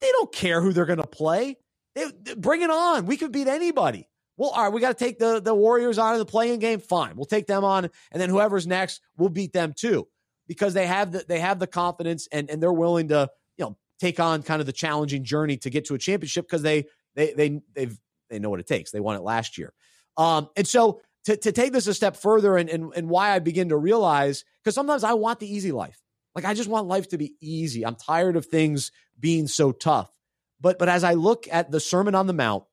[0.00, 1.58] they don't care who they're going to play.
[1.94, 3.04] They, they, bring it on.
[3.04, 4.08] We could beat anybody.
[4.38, 6.80] Well, all right, we got to take the the Warriors out of the play-in game.
[6.80, 10.08] Fine, we'll take them on, and then whoever's next, we'll beat them too
[10.48, 13.28] because they have the they have the confidence and and they're willing to
[14.00, 17.32] take on kind of the challenging journey to get to a championship because they they
[17.32, 17.98] they they've
[18.30, 18.90] they know what it takes.
[18.90, 19.72] They won it last year,
[20.16, 23.38] um, and so to to take this a step further and and, and why I
[23.38, 26.00] begin to realize because sometimes I want the easy life,
[26.34, 27.84] like I just want life to be easy.
[27.84, 30.10] I'm tired of things being so tough,
[30.60, 32.64] but but as I look at the Sermon on the Mount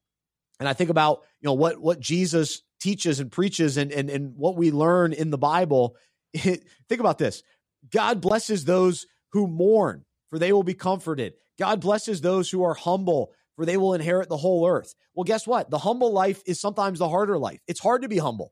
[0.59, 4.35] and I think about you know what what Jesus teaches and preaches and and and
[4.35, 5.95] what we learn in the Bible.
[6.33, 7.43] It, think about this
[7.91, 11.35] God blesses those who mourn, for they will be comforted.
[11.59, 14.95] God blesses those who are humble, for they will inherit the whole earth.
[15.13, 15.69] Well, guess what?
[15.69, 17.59] The humble life is sometimes the harder life.
[17.67, 18.51] It's hard to be humble.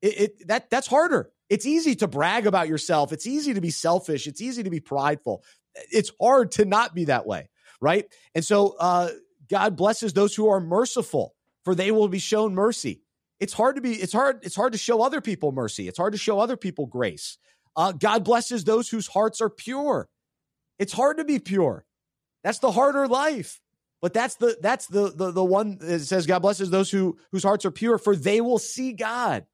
[0.00, 1.30] It, it that that's harder.
[1.50, 3.12] It's easy to brag about yourself.
[3.12, 4.26] It's easy to be selfish.
[4.26, 5.44] It's easy to be prideful.
[5.92, 7.50] It's hard to not be that way,
[7.82, 8.06] right?
[8.34, 9.10] And so uh,
[9.50, 11.34] God blesses those who are merciful,
[11.66, 13.02] for they will be shown mercy.
[13.40, 13.92] It's hard to be.
[13.92, 14.38] It's hard.
[14.40, 15.86] It's hard to show other people mercy.
[15.86, 17.36] It's hard to show other people grace.
[17.76, 20.08] Uh, God blesses those whose hearts are pure.
[20.80, 21.84] It's hard to be pure.
[22.42, 23.60] That's the harder life.
[24.02, 27.42] But that's the that's the the the one that says God blesses those who whose
[27.42, 29.44] hearts are pure, for they will see God.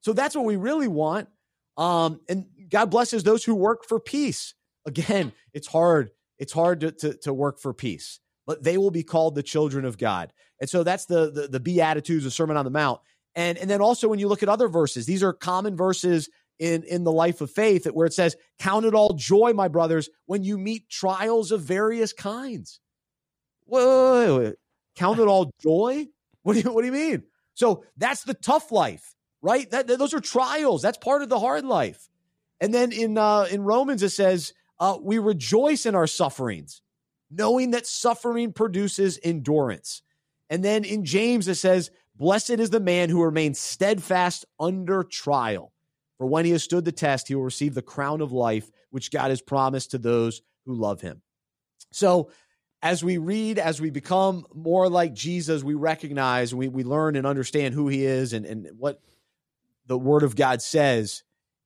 [0.00, 1.28] So that's what we really want.
[1.76, 4.54] Um, and God blesses those who work for peace.
[4.86, 6.10] Again, it's hard.
[6.38, 9.84] It's hard to, to, to work for peace, but they will be called the children
[9.84, 10.32] of God.
[10.58, 13.00] And so that's the the, the Beatitudes, the Sermon on the Mount.
[13.34, 16.30] And and then also when you look at other verses, these are common verses
[16.62, 20.08] in, in the life of faith where it says, Count it all joy, my brothers,
[20.26, 22.78] when you meet trials of various kinds.
[23.66, 24.54] Wait.
[24.94, 26.06] Count it all joy?
[26.42, 27.24] What do you what do you mean?
[27.54, 29.68] So that's the tough life, right?
[29.70, 30.82] That, that those are trials.
[30.82, 32.08] That's part of the hard life.
[32.60, 36.80] And then in uh, in Romans it says, uh, we rejoice in our sufferings,
[37.28, 40.02] knowing that suffering produces endurance.
[40.48, 45.71] And then in James it says, Blessed is the man who remains steadfast under trial.
[46.22, 49.10] For when he has stood the test, he will receive the crown of life, which
[49.10, 51.20] God has promised to those who love him.
[51.90, 52.30] So,
[52.80, 57.26] as we read, as we become more like Jesus, we recognize, we, we learn and
[57.26, 59.02] understand who he is and, and what
[59.86, 61.24] the word of God says.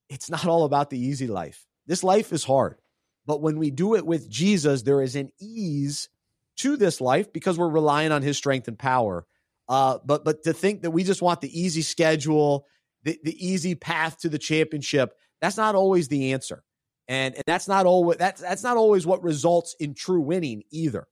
[0.08, 1.66] It's not all about the easy life.
[1.86, 2.78] This life is hard.
[3.26, 6.08] But when we do it with Jesus, there is an ease
[6.60, 9.26] to this life because we're relying on his strength and power.
[9.68, 12.64] Uh, but but to think that we just want the easy schedule
[13.06, 15.14] the, the easy path to the championship.
[15.40, 16.64] That's not always the answer.
[17.08, 21.06] And, and that's not always that's that's not always what results in true winning either.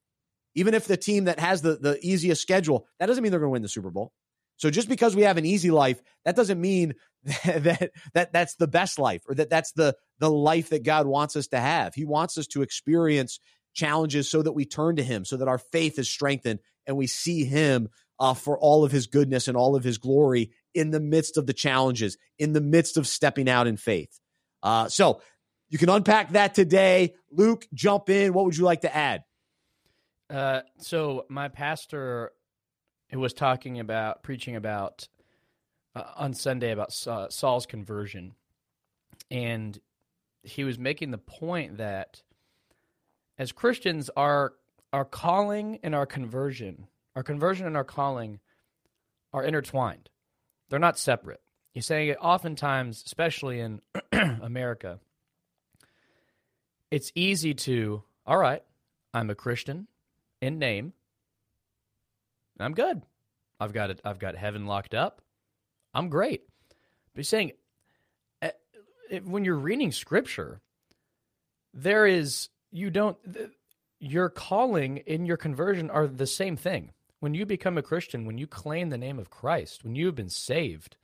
[0.56, 3.50] Even if the team that has the, the easiest schedule, that doesn't mean they're going
[3.50, 4.12] to win the Super Bowl.
[4.56, 8.56] So just because we have an easy life, that doesn't mean that, that that that's
[8.56, 11.94] the best life or that that's the the life that God wants us to have.
[11.94, 13.38] He wants us to experience
[13.72, 17.06] challenges so that we turn to Him, so that our faith is strengthened and we
[17.06, 21.00] see Him uh, for all of His goodness and all of His glory in the
[21.00, 24.20] midst of the challenges, in the midst of stepping out in faith.
[24.62, 25.20] Uh, so
[25.68, 27.14] you can unpack that today.
[27.30, 28.32] Luke, jump in.
[28.32, 29.24] What would you like to add?
[30.30, 32.32] Uh, so my pastor
[33.10, 35.08] who was talking about preaching about
[35.94, 38.34] uh, on Sunday about Saul's conversion,
[39.30, 39.78] and
[40.42, 42.22] he was making the point that
[43.38, 44.54] as Christians, our
[44.92, 48.40] our calling and our conversion, our conversion and our calling,
[49.32, 50.08] are intertwined.
[50.74, 51.40] They're not separate.
[51.70, 53.80] He's saying it oftentimes, especially in
[54.12, 54.98] America,
[56.90, 58.60] it's easy to, all right,
[59.12, 59.86] I'm a Christian
[60.42, 60.92] in name.
[62.58, 63.02] I'm good.
[63.60, 64.00] I've got it.
[64.04, 65.22] I've got heaven locked up.
[65.94, 66.42] I'm great.
[67.14, 67.52] But he's saying
[68.42, 68.50] eh,
[69.22, 70.60] when you're reading scripture,
[71.72, 73.16] there is you don't
[74.00, 76.90] your calling in your conversion are the same thing
[77.24, 80.14] when you become a Christian, when you claim the name of Christ, when you have
[80.14, 80.98] been saved,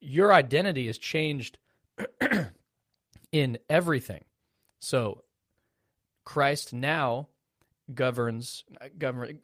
[0.00, 1.56] your identity is changed
[3.30, 4.24] in everything.
[4.80, 5.22] So
[6.24, 7.28] Christ now
[7.94, 8.64] governs
[8.98, 9.38] govern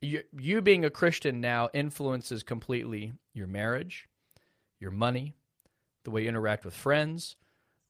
[0.00, 4.08] you, you being a Christian now influences completely your marriage,
[4.78, 5.34] your money,
[6.04, 7.34] the way you interact with friends,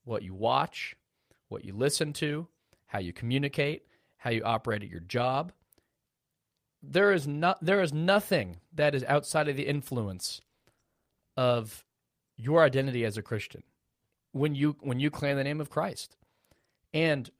[0.04, 0.96] what you watch,
[1.50, 2.48] what you listen to,
[2.86, 3.82] how you communicate,
[4.16, 5.52] how you operate at your job.
[6.86, 10.40] There is not there is nothing that is outside of the influence
[11.36, 11.84] of
[12.36, 13.62] your identity as a Christian
[14.32, 16.16] when you when you claim the name of Christ.
[16.92, 17.30] And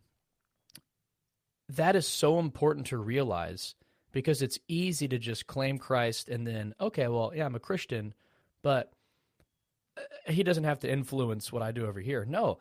[1.68, 3.74] that is so important to realize
[4.12, 8.14] because it's easy to just claim Christ and then okay, well, yeah, I'm a Christian,
[8.62, 8.92] but
[9.96, 12.24] uh, he doesn't have to influence what I do over here.
[12.24, 12.59] No.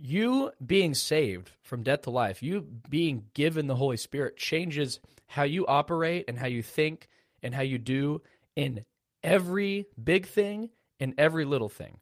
[0.00, 5.44] You being saved from death to life, you being given the Holy Spirit changes how
[5.44, 7.08] you operate and how you think
[7.42, 8.22] and how you do
[8.56, 8.84] in
[9.22, 11.98] every big thing and every little thing.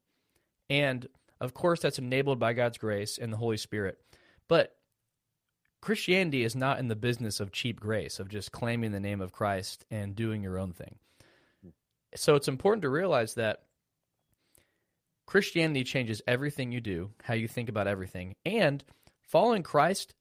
[0.71, 1.07] And
[1.41, 3.99] of course, that's enabled by God's grace and the Holy Spirit.
[4.49, 4.77] But
[5.81, 9.33] Christianity is not in the business of cheap grace, of just claiming the name of
[9.33, 10.97] Christ and doing your own thing.
[12.15, 13.63] So it's important to realize that
[15.27, 18.83] Christianity changes everything you do, how you think about everything, and
[19.23, 20.15] following Christ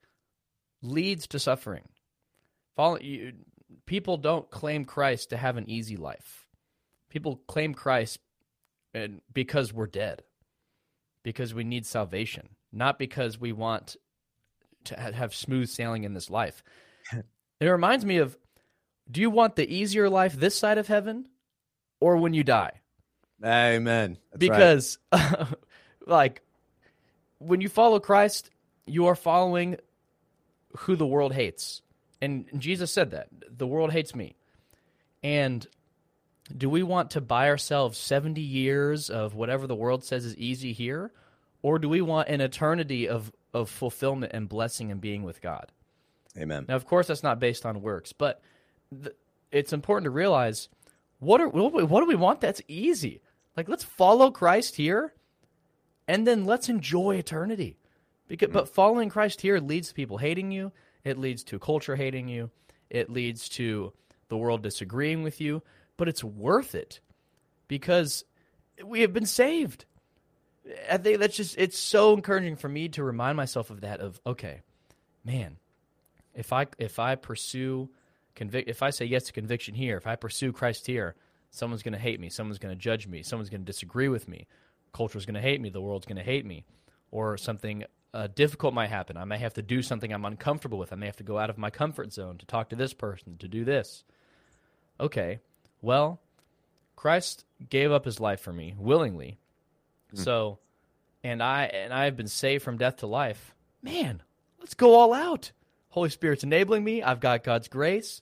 [0.82, 1.90] leads to suffering.
[2.76, 3.34] Follow, you,
[3.86, 6.48] people don't claim Christ to have an easy life.
[7.10, 8.20] People claim Christ
[8.94, 10.24] and because we're dead,
[11.24, 13.96] because we need salvation, not because we want
[14.86, 16.64] to have smooth sailing in this life.
[17.60, 18.38] it reminds me of
[19.10, 21.28] do you want the easier life this side of heaven
[22.00, 22.81] or when you die?
[23.44, 24.18] Amen.
[24.32, 25.48] That's because right.
[26.08, 26.42] like
[27.40, 28.50] when you follow Christ,
[28.86, 29.78] you are following
[30.78, 31.82] who the world hates.
[32.22, 33.30] And Jesus said that.
[33.58, 34.36] The world hates me.
[35.24, 35.66] And
[36.56, 40.74] do we want to buy ourselves 70 years of whatever the world says is easy
[40.74, 41.12] here?
[41.64, 45.72] Or do we want an eternity of of fulfillment and blessing and being with God.
[46.38, 46.66] Amen.
[46.68, 48.42] Now, of course, that's not based on works, but
[48.92, 49.16] th-
[49.52, 50.70] it's important to realize
[51.20, 53.21] what are what do we want that's easy.
[53.56, 55.14] Like, let's follow Christ here,
[56.08, 57.78] and then let's enjoy eternity.
[58.28, 58.54] Because, mm.
[58.54, 60.72] but following Christ here leads to people hating you.
[61.04, 62.50] It leads to culture hating you.
[62.90, 63.94] It leads to
[64.30, 65.64] the world disagreeing with you.
[65.98, 67.00] But it's worth it
[67.68, 68.24] because
[68.84, 69.86] we have been saved.
[70.90, 74.20] I think that's just it's so encouraging for me to remind myself of that of
[74.26, 74.62] okay,
[75.24, 75.58] man,
[76.34, 77.90] if I if I pursue
[78.36, 81.16] convict if I say yes to conviction here, if I pursue Christ here,
[81.52, 84.28] someone's going to hate me, someone's going to judge me, someone's going to disagree with
[84.28, 84.48] me,
[84.94, 86.66] culture's going to hate me, the world's going to hate me,
[87.12, 87.84] or something
[88.14, 89.16] uh, difficult might happen.
[89.18, 90.92] I may have to do something I'm uncomfortable with.
[90.92, 93.38] I may have to go out of my comfort zone to talk to this person,
[93.38, 94.04] to do this.
[95.00, 95.40] Okay,
[95.82, 96.20] well,
[96.96, 99.38] Christ gave up his life for me willingly
[100.16, 100.24] Mm.
[100.24, 100.60] So,
[101.24, 103.54] and I and I have been saved from death to life.
[103.82, 104.22] Man,
[104.60, 105.52] let's go all out.
[105.90, 107.04] Holy Spirit's enabling me.
[107.04, 108.22] I've got God's grace.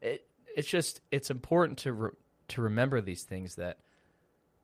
[0.00, 0.24] It,
[0.56, 2.10] it's just it's important to re,
[2.52, 3.78] to remember these things that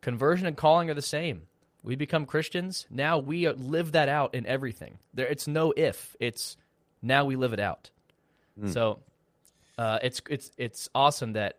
[0.01, 1.42] conversion and calling are the same.
[1.83, 2.87] We become Christians.
[2.90, 4.98] Now we live that out in everything.
[5.14, 6.16] There, it's no if.
[6.20, 6.57] It's
[7.03, 7.90] now we live it out.
[8.61, 8.72] Mm.
[8.72, 8.98] So,
[9.77, 11.59] uh, it's it's it's awesome that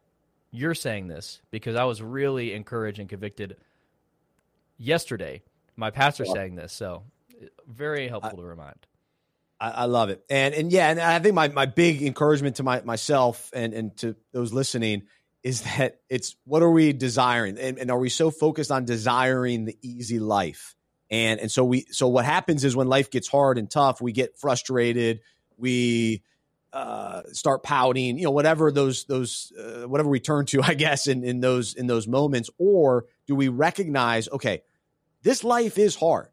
[0.51, 3.55] you're saying this because I was really encouraged and convicted
[4.77, 5.41] yesterday.
[5.77, 6.33] My pastor yeah.
[6.33, 7.03] saying this, so
[7.65, 8.87] very helpful I, to remind.
[9.61, 12.63] I, I, love it, and and yeah, and I think my my big encouragement to
[12.63, 15.03] my myself and and to those listening
[15.43, 19.65] is that it's what are we desiring, and, and are we so focused on desiring
[19.65, 20.75] the easy life?
[21.09, 24.11] And and so we so what happens is when life gets hard and tough, we
[24.11, 25.21] get frustrated,
[25.57, 26.23] we
[26.71, 31.07] uh, start pouting, you know, whatever those those uh, whatever we turn to, I guess,
[31.07, 34.61] in in those in those moments, or do we recognize, okay,
[35.23, 36.29] this life is hard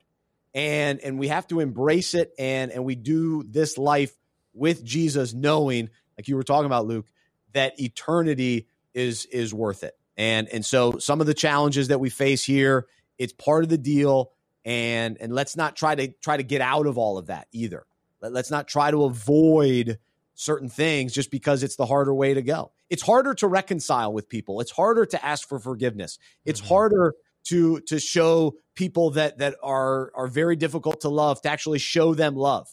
[0.57, 4.17] and and we have to embrace it and and we do this life
[4.55, 7.07] with Jesus knowing like you were talking about Luke
[7.53, 8.67] that eternity
[8.97, 9.95] is is worth it.
[10.17, 12.87] And and so some of the challenges that we face here
[13.19, 14.33] it's part of the deal
[14.65, 17.87] and and let's not try to try to get out of all of that either.
[18.21, 19.99] Let, let's not try to avoid
[20.35, 22.73] certain things just because it's the harder way to go.
[22.91, 24.61] It's harder to reconcile with people.
[24.61, 26.19] It's harder to ask for forgiveness.
[26.45, 26.69] It's mm-hmm.
[26.69, 31.79] harder to to show people that that are are very difficult to love to actually
[31.79, 32.69] show them love.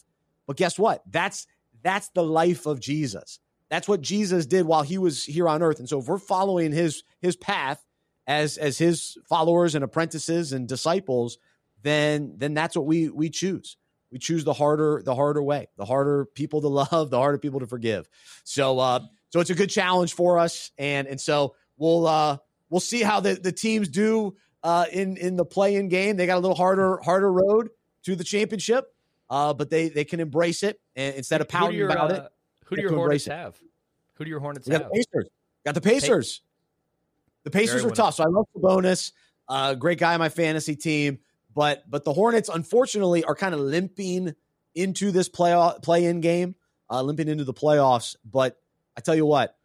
[0.46, 1.02] But guess what?
[1.10, 1.46] That's
[1.82, 3.38] that's the life of Jesus.
[3.74, 5.80] That's what Jesus did while he was here on earth.
[5.80, 7.84] And so if we're following his his path
[8.24, 11.38] as as his followers and apprentices and disciples,
[11.82, 13.76] then then that's what we we choose.
[14.12, 17.58] We choose the harder the harder way, the harder people to love, the harder people
[17.58, 18.08] to forgive.
[18.44, 22.36] So uh so it's a good challenge for us and and so we'll uh
[22.70, 26.16] we'll see how the the teams do uh, in in the play-in game.
[26.16, 27.70] They got a little harder harder road
[28.04, 28.84] to the championship,
[29.28, 32.30] uh, but they they can embrace it and instead of pouting your, about uh, it.
[32.64, 33.58] Who do your Hornets have?
[34.14, 34.84] Who do your Hornets have?
[34.84, 35.28] the Pacers.
[35.64, 36.42] Got the Pacers.
[37.44, 38.14] The Pacers Very are tough.
[38.14, 39.12] So I love Sabonis.
[39.48, 41.18] Uh, great guy on my fantasy team,
[41.54, 44.34] but but the Hornets unfortunately are kind of limping
[44.74, 46.54] into this play play in game,
[46.90, 48.16] uh, limping into the playoffs.
[48.24, 48.58] But
[48.96, 49.56] I tell you what,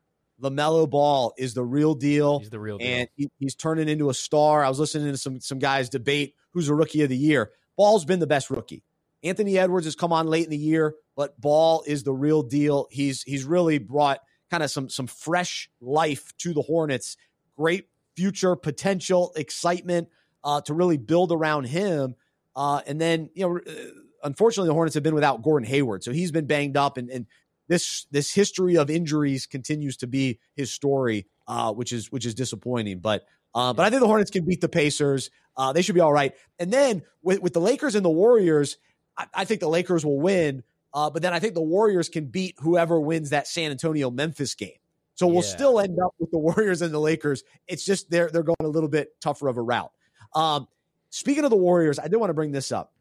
[0.41, 2.87] LaMelo Ball is the real deal, He's the real deal.
[2.87, 4.63] and he, he's turning into a star.
[4.63, 7.51] I was listening to some some guys debate who's a rookie of the year.
[7.77, 8.83] Ball's been the best rookie.
[9.23, 12.87] Anthony Edwards has come on late in the year, but Ball is the real deal.
[12.91, 17.17] He's he's really brought kind of some some fresh life to the Hornets.
[17.57, 20.09] Great future potential, excitement
[20.43, 22.15] uh, to really build around him.
[22.55, 23.91] Uh, and then you know, uh,
[24.23, 27.25] unfortunately, the Hornets have been without Gordon Hayward, so he's been banged up, and and
[27.67, 32.33] this this history of injuries continues to be his story, uh, which is which is
[32.33, 32.99] disappointing.
[32.99, 35.29] But uh, but I think the Hornets can beat the Pacers.
[35.55, 36.33] Uh, they should be all right.
[36.57, 38.77] And then with with the Lakers and the Warriors,
[39.19, 40.63] I, I think the Lakers will win.
[40.93, 44.55] Uh, but then I think the Warriors can beat whoever wins that San Antonio Memphis
[44.55, 44.71] game.
[45.13, 45.49] So we'll Yeah.
[45.49, 47.43] still end up with the Warriors and the Lakers.
[47.67, 49.91] It's just they're they're going a little bit tougher of a route.
[50.33, 50.67] Um,
[51.11, 52.93] speaking of the Warriors, I did want to bring this up.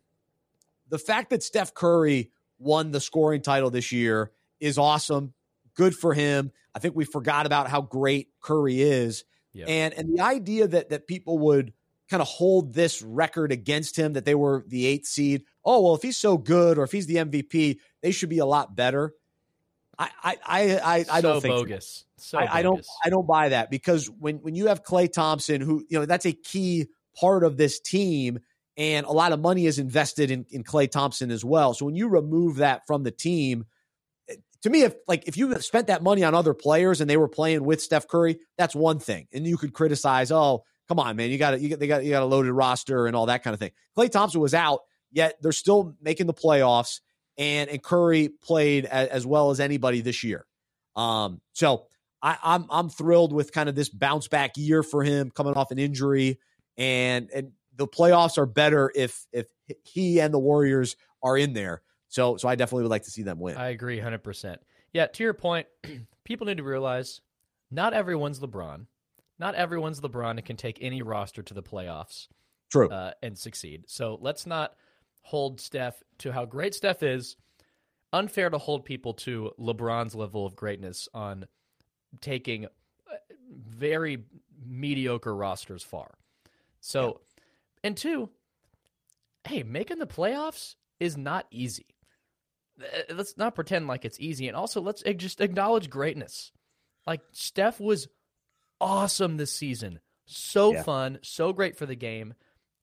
[0.91, 5.33] The fact that Steph Curry won the scoring title this year is awesome.
[5.75, 6.51] Good for him.
[6.75, 9.25] I think we forgot about how great Curry is.
[9.53, 9.69] Yep.
[9.69, 11.73] And and the idea that that people would
[12.11, 15.45] kind of hold this record against him that they were the eighth seed.
[15.71, 18.47] Oh well, if he's so good or if he's the MVP, they should be a
[18.47, 19.13] lot better.
[19.99, 21.63] I I I I, I don't so think so.
[21.63, 22.05] bogus.
[22.17, 22.83] So I, I don't.
[23.05, 26.25] I don't buy that because when when you have Klay Thompson, who you know that's
[26.25, 26.87] a key
[27.21, 28.39] part of this team,
[28.79, 31.75] and a lot of money is invested in in Klay Thompson as well.
[31.75, 33.67] So when you remove that from the team,
[34.63, 37.29] to me, if like if you spent that money on other players and they were
[37.29, 41.31] playing with Steph Curry, that's one thing, and you could criticize, oh come on, man,
[41.31, 43.53] you got you got they got you got a loaded roster and all that kind
[43.53, 43.71] of thing.
[43.97, 47.01] Klay Thompson was out, yet they're still making the playoffs,
[47.37, 50.47] and and Curry played as, as well as anybody this year.
[50.97, 51.87] Um, so
[52.23, 55.71] I, I'm I'm thrilled with kind of this bounce back year for him coming off
[55.71, 56.39] an injury,
[56.77, 59.47] and and the playoffs are better if if
[59.85, 61.83] he and the Warriors are in there.
[62.09, 63.57] So so I definitely would like to see them win.
[63.57, 64.57] I agree 100%.
[64.93, 65.67] Yeah, to your point,
[66.25, 67.21] people need to realize
[67.71, 68.87] not everyone's LeBron.
[69.39, 72.27] Not everyone's LeBron and can take any roster to the playoffs
[72.71, 72.89] True.
[72.89, 73.85] uh, and succeed.
[73.87, 74.75] So let's not
[75.23, 77.37] hold Steph to how great Steph is.
[78.13, 81.47] Unfair to hold people to LeBron's level of greatness on
[82.23, 82.69] taking uh,
[83.51, 84.25] very
[84.67, 86.15] mediocre rosters far.
[86.81, 87.21] So,
[87.85, 88.31] and two,
[89.47, 91.87] hey, making the playoffs is not easy.
[92.81, 94.49] Uh, Let's not pretend like it's easy.
[94.49, 96.51] And also, let's just acknowledge greatness.
[97.07, 98.09] Like, Steph was
[98.81, 100.01] awesome this season.
[100.25, 100.83] So Yeah.
[100.83, 102.35] fun, so great for the game.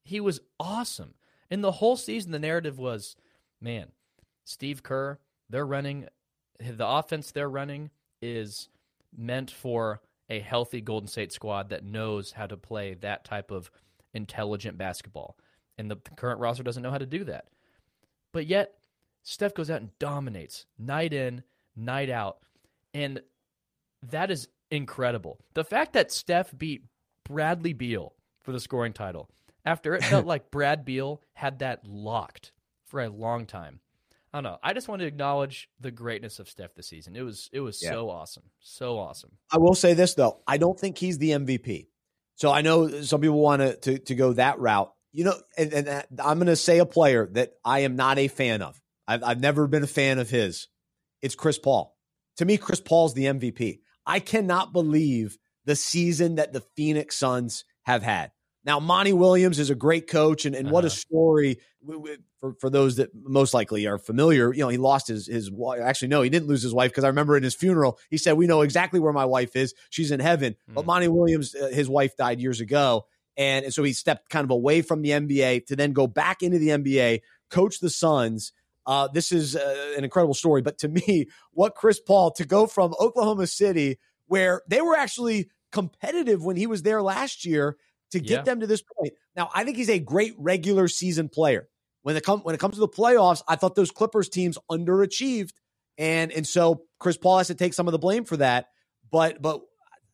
[0.04, 1.16] He was awesome.
[1.50, 3.16] And the whole season, the narrative was
[3.62, 3.88] man,
[4.44, 6.08] Steve Kerr, they're running,
[6.60, 7.90] the offense they're running
[8.22, 8.70] is
[9.16, 13.70] meant for a healthy Golden State squad that knows how to play that type of
[14.14, 15.38] intelligent basketball.
[15.78, 17.46] And the current roster doesn't know how to do that.
[18.32, 18.74] But yet,
[19.24, 21.44] Steph goes out and dominates night in,
[21.76, 22.38] night out.
[22.94, 23.22] And
[24.04, 25.40] that is incredible.
[25.54, 26.84] The fact that Steph beat
[27.24, 29.30] Bradley Beal for the scoring title
[29.66, 32.52] after it felt like Brad Beal had that locked
[32.86, 33.80] for a long time.
[34.34, 34.58] I don't know.
[34.62, 37.16] I just want to acknowledge the greatness of Steph this season.
[37.16, 37.92] It was it was Yeah.
[37.92, 38.44] so awesome.
[38.60, 39.32] So awesome.
[39.52, 41.88] I will say this though, I don't think he's the MVP.
[42.36, 44.92] So I know some people want to to, to go that route.
[45.14, 48.18] You know, and, and that- I'm going to say a player that I am not
[48.18, 48.82] a fan of.
[49.08, 50.68] I've I've never been a fan of his.
[51.22, 51.96] It's Chris Paul.
[52.38, 53.80] To me, Chris Paul's the MVP.
[54.06, 58.32] I cannot believe the season that the Phoenix Suns have had.
[58.66, 60.96] Now, Monty Williams is a great coach, and, and what a Uh-huh.
[60.96, 61.60] story
[62.40, 64.54] for, for those that most likely are familiar.
[64.54, 65.82] You know, he lost his his wife.
[65.82, 68.34] Actually, no, he didn't lose his wife because I remember in his funeral he said,
[68.34, 69.74] "We know exactly where my wife is.
[69.90, 70.88] She's in heaven." But Mm.
[70.88, 73.06] Monty Williams, uh, his wife died years ago,
[73.38, 76.42] and, and so he stepped kind of away from the NBA to then go back
[76.42, 78.52] into the NBA, coach the Suns.
[78.88, 82.66] Uh, this is uh, an incredible story, but to me, what Chris Paul to go
[82.68, 87.78] from Oklahoma City, where they were actually competitive when he was there last year,
[88.16, 88.42] to get Yeah.
[88.42, 89.14] them to this point.
[89.36, 91.70] Now, I think he's a great regular season player.
[92.02, 95.52] When it come when it comes to the playoffs, I thought those Clippers teams underachieved,
[95.98, 98.68] and and so Chris Paul has to take some of the blame for that.
[99.12, 99.62] But but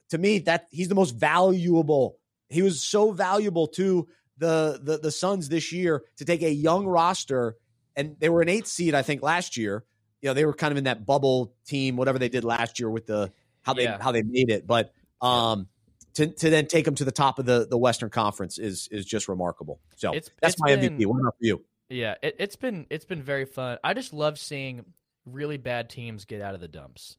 [0.10, 2.18] to me, that he's the most valuable.
[2.50, 6.86] He was so valuable to the the the Suns this year to take a young
[6.86, 7.58] roster,
[7.96, 9.84] and they were an eighth seed, I think, last year.
[10.22, 12.90] You know, they were kind of in that bubble team, whatever they did last year
[12.90, 13.32] with the
[13.64, 14.02] how they Yeah.
[14.02, 14.66] how they made it.
[14.66, 15.68] But um,
[16.16, 19.06] to, to then take them to the top of the, the Western Conference is is
[19.06, 19.80] just remarkable.
[19.96, 21.06] So It's- that's it's my been- MVP.
[21.06, 21.64] What about for you?
[21.90, 23.78] Yeah, it, it's been it's been very fun.
[23.84, 24.86] I just love seeing
[25.26, 27.18] really bad teams get out of the dumps,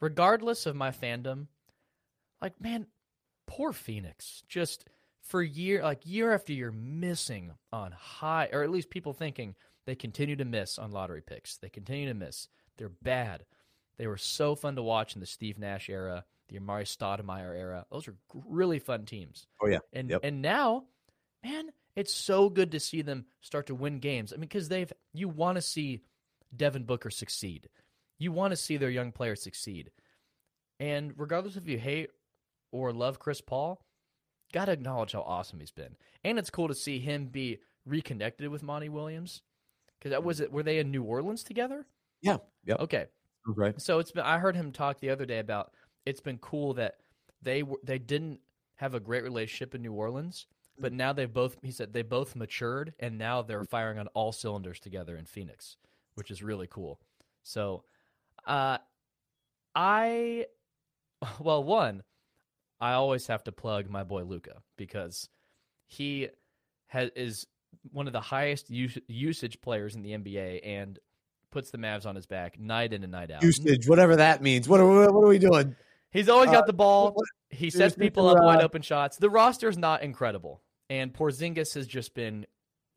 [0.00, 1.46] regardless of my fandom.
[2.40, 2.86] Like, man,
[3.46, 4.42] poor Phoenix.
[4.48, 4.84] Just
[5.20, 9.54] for year, like year after year, missing on high, or at least people thinking
[9.86, 11.56] they continue to miss on lottery picks.
[11.56, 12.48] They continue to miss.
[12.76, 13.44] They're bad.
[13.96, 17.86] They were so fun to watch in the Steve Nash era, the Amar'e Stoudemire era.
[17.90, 19.46] Those are really fun teams.
[19.62, 20.20] Oh yeah, And Yep.
[20.24, 20.84] and now,
[21.44, 24.32] man, it's so good to see them start to win games.
[24.32, 26.02] I mean, because they've you want to see
[26.56, 27.68] Devin Booker succeed.
[28.18, 29.90] You want to see their young players succeed.
[30.80, 32.10] And regardless if you hate
[32.72, 33.84] or love Chris Paul,
[34.52, 35.96] gotta acknowledge how awesome he's been.
[36.24, 39.42] And it's cool to see him be reconnected with Monty Williams.
[39.98, 40.52] Because that was it.
[40.52, 41.86] Were they in New Orleans together?
[42.20, 42.38] Yeah.
[42.66, 42.80] Yep.
[42.80, 43.06] Okay.
[43.46, 43.80] Right.
[43.80, 44.24] So it's been.
[44.24, 45.72] I heard him talk the other day about
[46.06, 46.96] it's been cool that
[47.42, 48.40] they were they didn't
[48.76, 50.46] have a great relationship in New Orleans,
[50.78, 51.56] but now they've both.
[51.62, 55.76] He said they both matured, and now they're firing on all cylinders together in Phoenix,
[56.14, 57.00] which is really cool.
[57.42, 57.84] So,
[58.46, 58.78] uh,
[59.74, 60.46] I,
[61.40, 62.02] well, one,
[62.80, 65.28] I always have to plug my boy Luka because
[65.86, 66.28] he
[66.88, 67.46] has is
[67.92, 70.98] one of the highest us- usage players in the NBA and
[71.50, 73.42] puts the Mavs on his back night in and night out.
[73.42, 74.68] Usage, whatever that means.
[74.68, 75.76] What are, what are we doing?
[76.14, 77.14] He's always got Uh, the ball.
[77.50, 79.18] He sets people up wide uh, open shots.
[79.18, 82.46] The roster is not incredible, and Porzingis has just been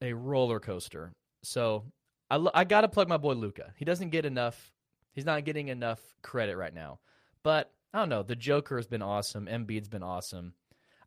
[0.02, 1.12] a roller coaster.
[1.44, 1.84] So
[2.30, 3.74] I, I got to plug my boy Luka.
[3.76, 4.72] He doesn't get enough.
[5.14, 7.00] He's not getting enough credit right now.
[7.44, 8.22] But I don't know.
[8.22, 9.48] The Joker has been awesome.
[9.48, 10.54] Embiid's been awesome.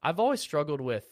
[0.02, 1.04] I've always struggled with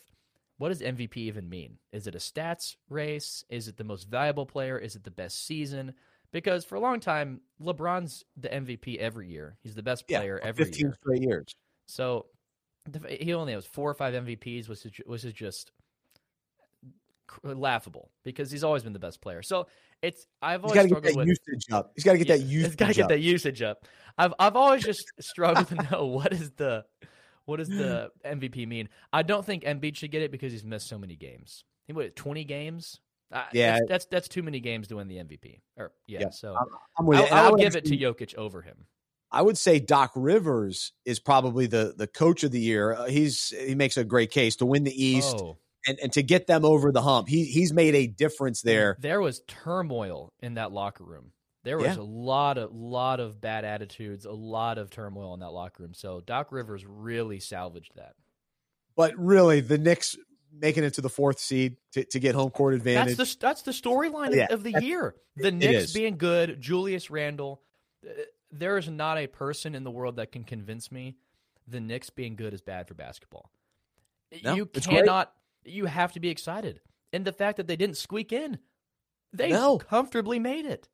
[0.57, 1.79] what does MVP even mean?
[1.93, 3.45] Is it a stats race?
[3.49, 4.77] Is it the most valuable player?
[4.77, 5.95] Is it the best season?
[6.33, 9.57] Because for a long time, LeBron's the MVP every year.
[9.63, 10.95] He's the best player for every 15 year.
[11.01, 11.47] straight years.
[11.87, 12.27] So
[13.09, 15.71] he only has four or five MVPs, which is, which is just
[17.45, 19.43] laughable because he's always been the best player.
[19.43, 19.67] So
[20.03, 21.93] it's I've always got to get struggled that with usage up.
[21.95, 23.09] He's got to get that usage It's got to get up.
[23.11, 23.87] that usage up.
[24.17, 26.85] I've I've always just struggled to know what is the
[27.45, 28.91] what does the MVP mean.
[29.13, 31.65] I don't think Embiid should get it because he's missed so many games.
[31.87, 33.01] He what twenty games.
[33.31, 33.73] Uh, Yeah.
[33.73, 35.61] that's, that's that's too many games to win the MVP.
[35.77, 36.31] Or yeah, Yeah.
[36.31, 36.57] so
[36.99, 38.87] I'm with I, I would give it to Jokic over him.
[39.31, 42.95] I would say Doc Rivers is probably the the coach of the year.
[42.95, 46.23] Uh, he's he makes a great case to win the East Oh, and, and to
[46.23, 47.29] get them over the hump.
[47.29, 48.97] He he's made a difference there.
[49.01, 51.33] There was turmoil in that locker room.
[51.65, 52.03] There was Yeah.
[52.03, 55.93] a lot of lot of bad attitudes, a lot of turmoil in that locker room.
[55.93, 58.15] So Doc Rivers really salvaged that.
[58.97, 60.17] But really, the Knicks
[60.53, 63.17] making it to the fourth seed to, to get home court advantage.
[63.17, 65.15] That's the that's the storyline Yeah, of, the year.
[65.37, 67.63] The Knicks being good, Julius Randle.
[68.07, 68.13] uh,
[68.51, 71.17] There is not a person in the world that can convince me
[71.67, 73.51] the Knicks being good is bad for basketball.
[74.43, 75.33] No, you cannot.
[75.65, 76.81] You have to be excited,
[77.13, 78.59] and the fact that they didn't squeak in,
[79.33, 79.79] they No.
[79.79, 80.89] comfortably made it.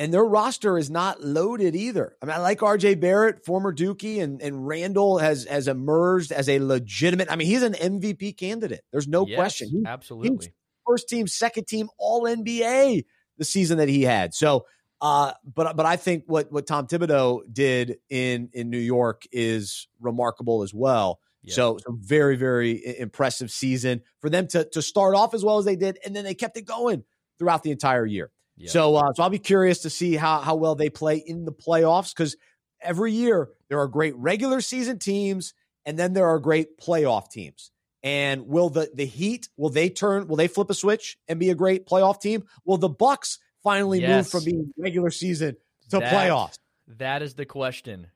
[0.00, 2.16] And their roster is not loaded either.
[2.22, 6.48] I mean, I like RJ Barrett, former Dookie, and, and Randle has has emerged as
[6.48, 7.30] a legitimate.
[7.30, 8.80] I mean, he's an MVP candidate.
[8.92, 9.68] There's no Yes, question.
[9.68, 10.54] He- absolutely.
[10.86, 13.04] first team, second team, all NBA
[13.36, 14.32] the season that he had.
[14.32, 14.64] So,
[15.02, 19.86] uh, but but I think what what Tom Thibodeau did in in New York is
[20.00, 21.20] remarkable as well.
[21.42, 21.54] Yeah.
[21.54, 25.66] So, so very very impressive season for them to to start off as well as
[25.66, 27.04] they did, and then they kept it going
[27.38, 28.30] throughout the entire year.
[28.60, 28.70] Yeah.
[28.70, 31.52] So, uh, so I'll be curious to see how how well they play in the
[31.52, 32.36] playoffs because
[32.82, 35.54] every year there are great regular season teams,
[35.86, 37.70] and then there are great playoff teams.
[38.02, 41.48] And will the the Heat will they turn will they flip a switch and be
[41.48, 42.44] a great playoff team?
[42.66, 45.56] Will the Bucks finally move from being regular season
[45.88, 46.56] to That- playoffs?
[46.98, 48.08] That is the question.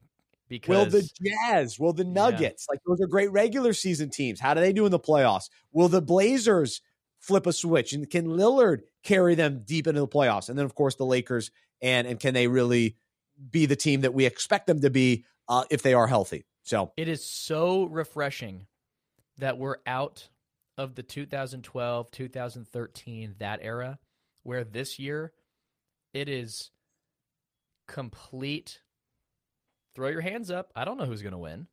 [0.47, 4.41] Because Will the Jazz, will the Nuggets, like those are great regular season teams.
[4.41, 5.49] How do they do in the playoffs?
[5.73, 6.83] Will the Blazers
[7.19, 10.49] flip a switch and can Lillard carry them deep into the playoffs?
[10.49, 11.51] And then of course the Lakers
[11.81, 12.97] and and can they really
[13.51, 16.45] be the team that we expect them to be uh, if they are healthy?
[16.63, 18.67] So it is so refreshing
[19.39, 20.29] that we're out
[20.79, 23.99] of the 2012, 2013, that era,
[24.43, 25.33] where this year
[26.13, 26.71] it is
[27.87, 28.81] complete
[29.95, 30.73] throw your hands up.
[30.75, 31.69] I don't know who's going to win.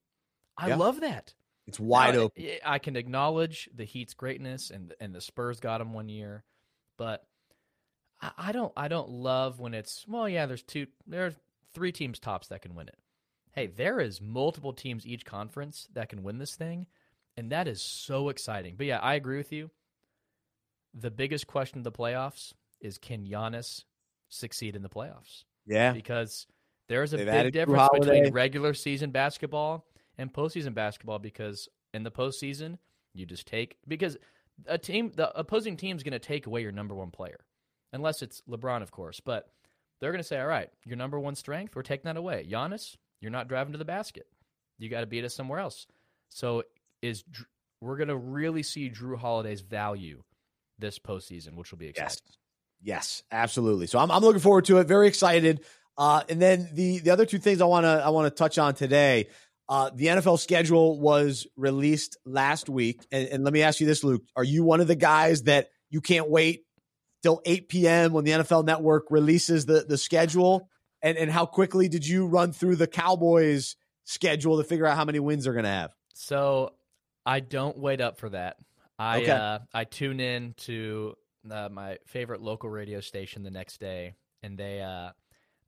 [0.58, 0.76] I Yeah.
[0.76, 1.34] love that.
[1.68, 2.44] it's wide Now, open.
[2.44, 6.44] I- I can acknowledge the Heat's greatness and and the Spurs got them one year,
[7.02, 7.24] but
[8.22, 11.34] I, I don't I don't love when it's well yeah there's two there's
[11.74, 12.98] three teams tops that can win it.
[13.54, 16.86] Hey, there is multiple teams each conference that can win this thing,
[17.36, 18.76] and that is so exciting.
[18.78, 19.72] But yeah, I agree with you.
[20.94, 23.84] The biggest question of the playoffs is can Giannis
[24.30, 25.44] succeed in the playoffs?
[25.66, 25.92] Yeah.
[25.92, 26.46] because
[26.88, 29.88] there's a They've big difference between regular season basketball
[30.20, 32.78] and postseason basketball because in the postseason,
[33.16, 34.18] you just take because
[34.68, 37.40] a team, the opposing team is going to take away your number one player,
[37.94, 39.20] unless it's LeBron, of course.
[39.20, 39.50] But
[40.00, 42.48] they're going to say, all right, your number one strength, we're taking that away.
[42.50, 44.28] Giannis, you're not driving to the basket.
[44.80, 45.86] You got to beat us somewhere else.
[46.30, 46.64] So
[47.02, 47.24] is
[47.82, 50.24] we're going to really see Jrue Holiday's value
[50.80, 52.18] this postseason, which will be exciting.
[52.82, 53.88] Yes, yes, absolutely.
[53.88, 54.88] So I'm I'm looking forward to it.
[54.88, 55.62] Very excited.
[55.98, 58.58] Uh, and then the the other two things I want to I want to touch
[58.58, 59.28] on today.
[59.72, 64.04] Uh, the NFL schedule was released last week, and, and let me ask you this,
[64.04, 66.66] Luke: Are you one of the guys that you can't wait
[67.24, 68.12] till 8 p.m.
[68.12, 70.68] when the NFL Network releases the the schedule?
[71.02, 75.06] And and how quickly did you run through the Cowboys schedule to figure out how
[75.06, 75.92] many wins they're going to have?
[76.16, 76.74] So
[77.26, 78.58] I don't wait up for that.
[79.00, 79.32] I okay.
[79.32, 81.16] uh, I tune in to
[81.50, 85.12] uh, my favorite local radio station the next day, and they uh,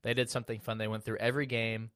[0.02, 0.76] they did something fun.
[0.76, 1.90] They went through every game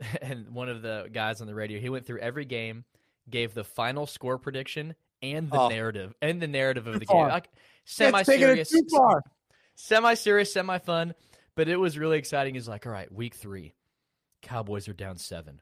[0.22, 2.84] and one of the guys on the radio, he went through every game,
[3.28, 5.68] gave the final score prediction and the oh.
[5.68, 7.28] narrative and the narrative of the game.
[7.28, 7.48] Like,
[7.84, 8.74] semi serious,
[9.74, 11.14] semi serious, semi fun,
[11.54, 12.54] but it was really exciting.
[12.54, 13.74] He's like, all right, week three,
[14.42, 15.60] Cowboys are down seven.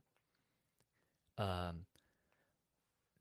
[1.36, 1.84] Um,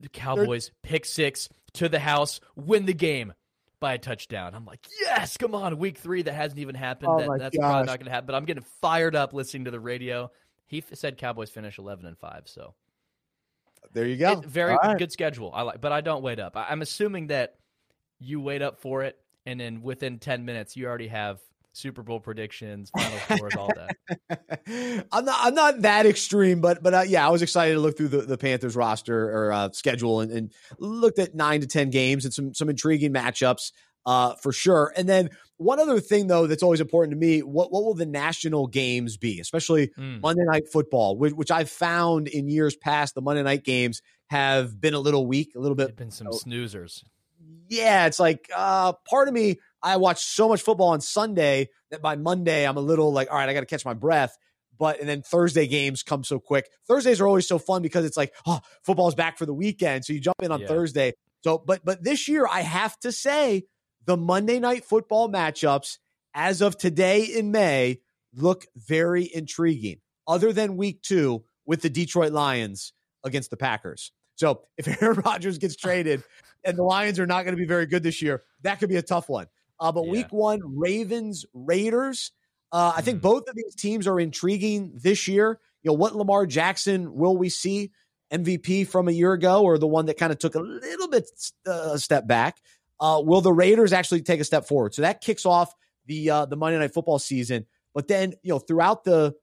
[0.00, 0.92] the Cowboys They're...
[0.92, 3.32] pick six to the house, win the game
[3.80, 4.54] by a touchdown.
[4.54, 7.10] I'm like, yes, come on, week three that hasn't even happened.
[7.12, 7.64] Oh that, that's gosh.
[7.64, 8.26] probably not going to happen.
[8.26, 10.30] But I'm getting fired up listening to the radio.
[10.68, 12.42] He f- said Cowboys finish eleven and five.
[12.44, 12.74] So
[13.92, 14.32] there you go.
[14.32, 14.98] It, very right.
[14.98, 15.50] good schedule.
[15.52, 16.56] I like, but I don't wait up.
[16.56, 17.56] I, I'm assuming that
[18.20, 21.40] you wait up for it, and then within ten minutes, you already have
[21.72, 25.06] Super Bowl predictions, final scores, all that.
[25.12, 27.96] I'm not I'm not that extreme, but but uh, yeah, I was excited to look
[27.96, 31.90] through the, the Panthers roster or uh, schedule and, and, looked at nine to ten
[31.90, 33.72] games and some some intriguing matchups
[34.06, 34.92] uh, for sure.
[34.96, 38.06] And then one other thing, though, that's always important to me: what what will the
[38.06, 40.20] national games be, especially mm.
[40.22, 44.80] Monday Night Football, which, which, I've found in years past, the Monday night games have
[44.80, 45.96] been a little weak, a little bit.
[45.96, 47.02] been some snoozers.
[47.68, 49.58] Yeah, it's like uh, part of me.
[49.82, 53.36] I watch so much football on Sunday that by Monday I'm a little like, all
[53.36, 54.36] right, I got to catch my breath.
[54.78, 56.68] But and then Thursday games come so quick.
[56.86, 60.12] Thursdays are always so fun because it's like, oh, football's back for the weekend, so
[60.12, 60.68] you jump in on yeah.
[60.68, 61.14] Thursday.
[61.42, 63.64] So, but but this year I have to say
[64.08, 65.98] the Monday night football matchups
[66.32, 68.00] as of today in May
[68.34, 74.12] look very intriguing, other than week two with the Detroit Lions against the Packers.
[74.36, 76.22] So if Aaron Rodgers gets traded
[76.64, 78.96] and the Lions are not going to be very good this year, that could be
[78.96, 79.46] a tough one.
[79.78, 80.10] Uh, but yeah.
[80.10, 82.32] week one, Ravens, Raiders.
[82.72, 83.22] Uh, I think mm.
[83.22, 85.60] both of these teams are intriguing this year.
[85.82, 87.92] You know, what Lamar Jackson will we see?
[88.32, 91.30] MVP from a year ago, or the one that kind of took a little bit
[91.66, 92.58] uh, step back?
[93.00, 94.94] Uh, will the Raiders actually take a step forward?
[94.94, 95.72] So that kicks off
[96.06, 97.66] the uh, the Monday Night Football season.
[97.94, 99.34] But then you know throughout the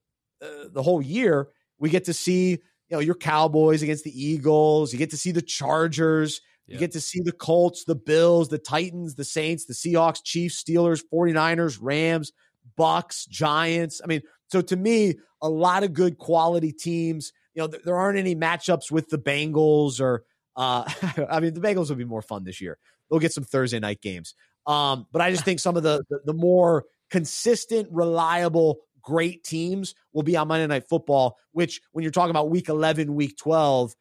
[0.42, 1.50] uh, the whole year,
[1.80, 2.60] we get to see you
[2.92, 4.92] know your Cowboys against the Eagles.
[4.92, 6.42] You get to see the Chargers.
[6.68, 10.64] You get to see the Colts, the Bills, the Titans, the Saints, the Seahawks, Chiefs,
[10.64, 12.32] Steelers, 49ers, Rams,
[12.76, 14.02] Bucks, Giants.
[14.04, 17.34] I mean, so to me, a lot of good quality teams.
[17.54, 20.24] You know, there aren't any matchups with the Bengals or
[20.56, 20.92] uh
[21.30, 22.80] I mean, the Bengals would be more fun this year
[23.10, 24.36] they'll get some Thursday night games.
[24.68, 29.96] Um, but I just think some of the, the, the more consistent, reliable, great teams
[30.14, 31.38] will be on Monday Night Football.
[31.52, 33.96] Which, when you're talking about Week 11, Week 12,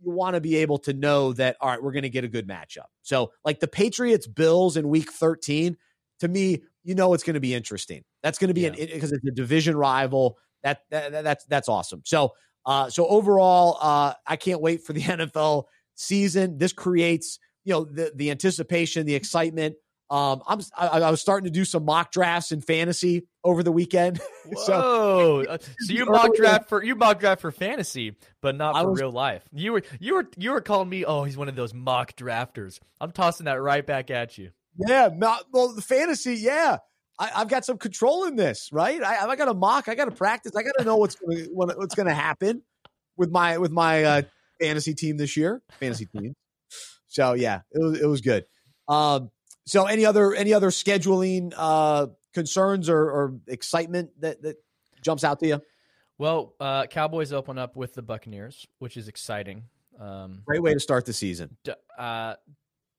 [0.00, 2.28] you want to be able to know that all right, we're going to get a
[2.28, 2.86] good matchup.
[3.02, 5.76] So, like the Patriots Bills in Week 13,
[6.20, 8.02] to me, you know it's going to be interesting.
[8.22, 8.68] That's going to be yeah.
[8.68, 10.38] an because it's a division rival.
[10.62, 12.02] That, that that's that's awesome.
[12.04, 12.32] So,
[12.66, 15.64] uh, so overall, uh, I can't wait for the NFL
[15.94, 16.58] season.
[16.58, 19.76] This creates you know the the anticipation, the excitement.
[20.10, 23.72] Um, I'm I, I, was starting to do some mock drafts in fantasy over the
[23.72, 24.20] weekend.
[24.66, 28.90] so, uh, so you mock draft for you mock draft for fantasy, but not for
[28.90, 29.42] was, real life.
[29.54, 31.06] You were you were you were calling me.
[31.06, 32.78] Oh, he's one of those mock drafters.
[33.00, 34.50] I'm tossing that right back at you.
[34.76, 36.34] Yeah, not, well, the fantasy.
[36.34, 36.78] Yeah,
[37.18, 39.02] I, have got some control in this, right?
[39.02, 39.88] I, I got to mock.
[39.88, 40.52] I got to practice.
[40.56, 42.62] I got to know what's gonna, what's going to happen
[43.16, 44.22] with my with my uh,
[44.60, 45.62] fantasy team this year.
[45.78, 46.34] Fantasy team.
[47.12, 48.46] So yeah, it was it was good.
[48.88, 49.30] Um,
[49.66, 54.56] so any other any other scheduling uh, concerns or, or excitement that that
[55.02, 55.62] jumps out to you?
[56.16, 59.64] Well, uh, Cowboys open up with the Buccaneers, which is exciting.
[60.00, 61.56] Um, Great way to start the season.
[61.64, 62.34] D- uh,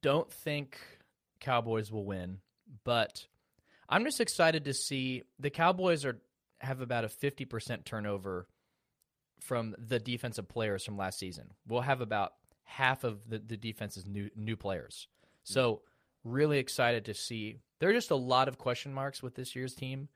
[0.03, 0.77] don't think
[1.39, 2.37] Cowboys will win,
[2.83, 3.25] but
[3.89, 6.21] I'm just excited to see the Cowboys are
[6.61, 8.47] have about a 50% turnover
[9.41, 11.49] from the defensive players from last season.
[11.67, 12.33] We'll have about
[12.63, 15.07] half of the, the defense's new new players.
[15.43, 15.81] So
[16.23, 17.57] really excited to see.
[17.79, 20.07] There are just a lot of question marks with this year's team,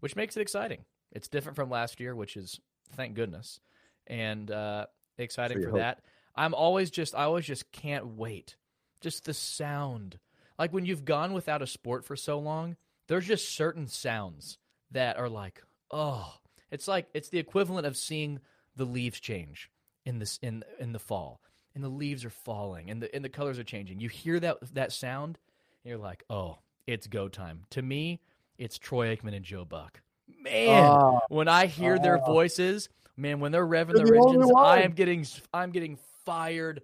[0.00, 0.84] which makes it exciting.
[1.12, 2.60] It's different from last year, which is
[2.94, 3.60] thank goodness,
[4.06, 4.86] and uh,
[5.18, 6.02] exciting for, for that.
[6.34, 8.56] I'm always just I always just can't wait.
[9.00, 10.18] Just the sound.
[10.58, 12.76] Like when you've gone without a sport for so long,
[13.08, 14.58] there's just certain sounds
[14.90, 16.34] that are like, oh,
[16.70, 18.40] it's like it's the equivalent of seeing
[18.76, 19.70] the leaves change
[20.04, 21.40] in this in in the fall.
[21.76, 24.00] And the leaves are falling and the and the colors are changing.
[24.00, 25.38] You hear that that sound
[25.84, 28.20] and you're like, "Oh, it's go time." To me,
[28.56, 30.00] it's Troy Aikman and Joe Buck.
[30.40, 31.20] Man, Oh.
[31.28, 32.24] when I hear their Oh.
[32.24, 36.82] voices, man, when they're revving their the engines, I am getting I'm getting fired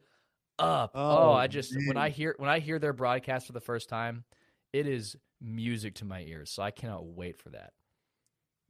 [0.58, 0.92] up.
[0.94, 1.96] Oh, Oh, I just when.
[1.96, 4.24] I hear when I hear their broadcast for the first time,
[4.74, 6.50] it is music to my ears.
[6.50, 7.72] So I cannot wait for that.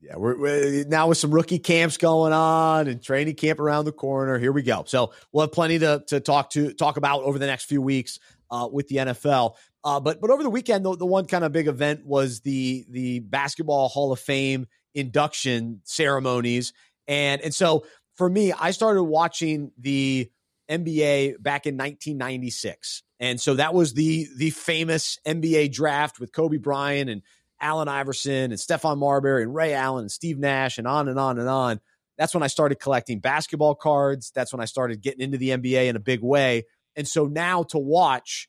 [0.03, 3.93] Yeah, we're, we're now with some rookie camps going on and training camp around the
[3.93, 4.37] corner.
[4.37, 4.83] Here we go.
[4.85, 8.19] So we'll have plenty to to talk to talk about over the next few weeks
[8.51, 9.55] uh, with the NFL.
[9.85, 12.85] Uh, but but over the weekend, the, the one kind of big event was the
[12.91, 16.73] the basketball Hall of Fame induction ceremonies,
[17.07, 17.87] and and so
[18.17, 20.29] for me, I started watching the
[20.69, 26.57] NBA back in 1996, and so that was the the famous NBA draft with Kobe
[26.57, 27.23] Bryant and
[27.63, 31.39] Allen Iverson and Stephon Marbury and Ray Allen and Steve Nash and on and on
[31.39, 31.81] and on.
[32.19, 34.33] That's when I started collecting basketball cards.
[34.35, 36.65] That's when I started getting into the NBA in a big way.
[36.97, 38.49] And so now to watch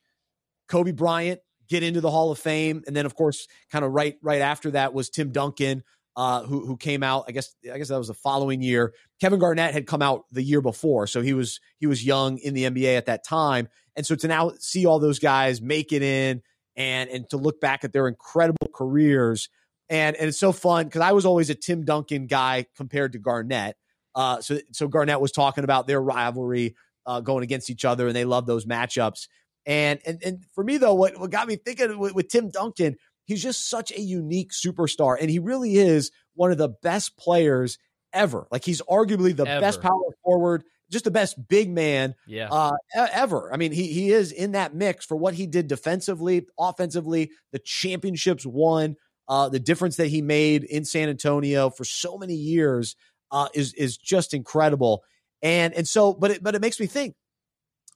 [0.67, 1.39] Kobe Bryant
[1.69, 4.71] get into the Hall of Fame, and then of course, kind of right right after
[4.71, 5.83] that was Tim Duncan,
[6.15, 7.25] uh, who who came out.
[7.27, 8.93] I guess I guess that was the following year.
[9.21, 12.53] Kevin Garnett had come out the year before, so he was he was young in
[12.53, 13.69] the NBA at that time.
[13.95, 16.41] And so to now see all those guys make it in
[16.75, 19.49] and and to look back at their incredible careers
[19.89, 23.19] and and it's so fun because I was always a Tim Duncan guy compared to
[23.19, 23.75] Garnett.
[24.15, 28.15] Uh, so so Garnett was talking about their rivalry uh, going against each other, and
[28.15, 29.27] they love those matchups.
[29.65, 32.95] And and and for me though, what what got me thinking with, with Tim Duncan,
[33.25, 37.77] he's just such a unique superstar, and he really is one of the best players
[38.13, 38.47] ever.
[38.51, 39.61] Like he's arguably the Ever.
[39.61, 40.63] best power forward,
[40.93, 42.47] just the best big man Yeah.
[42.51, 43.51] uh, ever.
[43.53, 47.59] I mean, he he is in that mix for what he did defensively, offensively, the
[47.59, 48.95] championships won,
[49.27, 52.95] uh, the difference that he made in San Antonio for so many years
[53.31, 55.03] uh, is is just incredible.
[55.41, 57.15] And and so, but it but it makes me think,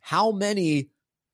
[0.01, 0.89] how many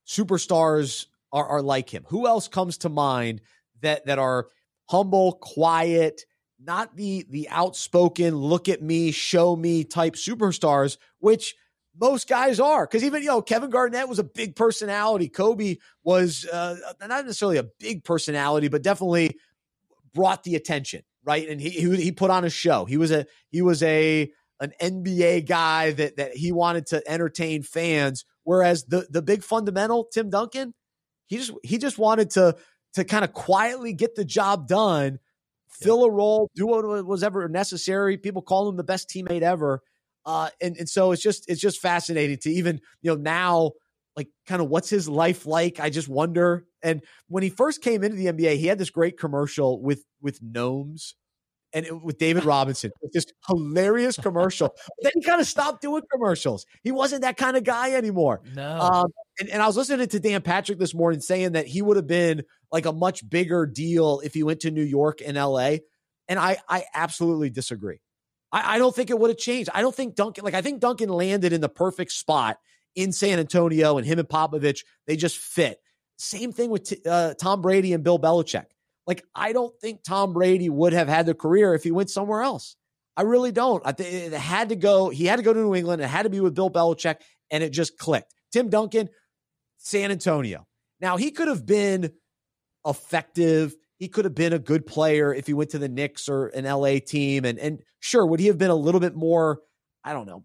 [0.08, 2.06] superstars are are like him?
[2.10, 3.42] Who else comes to mind
[3.82, 4.48] that that are
[4.90, 6.22] humble, quiet,
[6.66, 11.56] not the the outspoken, look at me, show me type superstars, which
[12.00, 15.30] most guys are because even you know Kevin Garnett was a big personality.
[15.30, 19.38] Kobe was uh, not necessarily a big personality, but definitely
[20.14, 21.48] brought the attention, right?
[21.48, 22.86] And he, he he put on a show.
[22.86, 27.64] He was a he was a an NBA guy that that he wanted to entertain
[27.64, 28.26] fans.
[28.44, 30.74] Whereas the the big fundamental Tim Duncan,
[31.28, 32.56] he just he just wanted to
[32.94, 35.20] to kind of quietly get the job done,
[35.82, 38.18] fill a role, do what was ever necessary.
[38.18, 39.82] People call him the best teammate ever.
[40.26, 43.72] Uh, and and so it's just it's just fascinating to even you know now
[44.16, 45.80] like kind of what's his life like.
[45.80, 46.66] I just wonder.
[46.82, 50.40] And when he first came into the NBA, he had this great commercial with with
[50.42, 51.16] gnomes
[51.74, 52.92] and it, with David Robinson.
[53.02, 54.74] with This hilarious commercial.
[55.02, 56.66] then he kind of stopped doing commercials.
[56.84, 58.42] He wasn't that kind of guy anymore.
[58.56, 58.80] no.
[58.80, 59.06] Um,
[59.40, 62.08] and, and I was listening to Dan Patrick this morning saying that he would have
[62.08, 65.78] been like a much bigger deal if he went to New York and LA.
[66.28, 68.00] And I, I absolutely disagree.
[68.52, 69.70] I, I don't think it would have changed.
[69.74, 72.58] I don't think Duncan, like, I think Duncan landed in the perfect spot
[72.96, 75.80] in San Antonio and him and Popovich, they just fit.
[76.18, 78.66] Same thing with t- uh, Tom Brady and Bill Belichick.
[79.06, 82.42] Like, I don't think Tom Brady would have had the career if he went somewhere
[82.42, 82.76] else.
[83.16, 83.84] I really don't.
[83.86, 85.10] I think it had to go.
[85.10, 86.02] He had to go to New England.
[86.02, 87.18] It had to be with Bill Belichick,
[87.52, 88.34] and it just clicked.
[88.52, 89.10] Tim Duncan,
[89.78, 90.66] San Antonio.
[91.00, 92.12] Now he could have been
[92.86, 93.76] effective.
[93.98, 96.66] He could have been a good player if he went to the Knicks or an
[96.66, 97.46] LA team.
[97.46, 99.60] And and sure, would he have been a little bit more?
[100.04, 100.44] I don't know.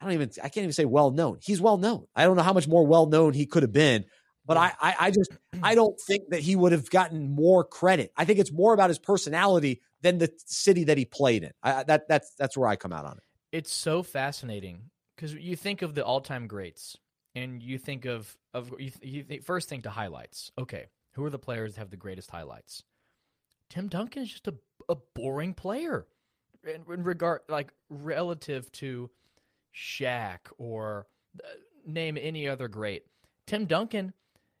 [0.00, 0.30] I don't even.
[0.38, 1.38] I can't even say well known.
[1.42, 2.06] He's well known.
[2.16, 4.04] I don't know how much more well known he could have been.
[4.48, 5.30] But I, I, I just,
[5.62, 8.12] I don't think that he would have gotten more credit.
[8.16, 11.52] I think it's more about his personality than the city that he played in.
[11.62, 13.22] I, that, that's, that's where I come out on it.
[13.52, 16.96] it's so fascinating because you think of the all-time greats
[17.34, 21.30] and you think of of you, you think, first think to highlights okay who are
[21.30, 22.82] the players that have the greatest highlights
[23.70, 24.54] tim duncan is just a,
[24.88, 26.06] a boring player
[26.64, 29.10] in, in regard like relative to
[29.74, 31.06] Shaq or
[31.42, 31.48] uh,
[31.86, 33.04] name any other great
[33.46, 34.12] tim duncan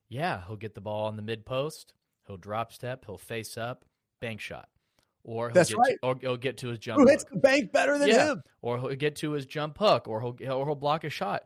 [0.08, 1.92] yeah he'll get the ball on the mid post
[2.26, 3.84] he'll drop step he'll face up
[4.20, 4.68] bank shot
[5.24, 5.96] or he'll That's get right.
[6.02, 8.32] to, or he'll get to his jump Who hits the bank better than Yeah.
[8.32, 8.42] him?
[8.62, 11.42] or he'll get to his jump hook, or he'll or he'll block a shot.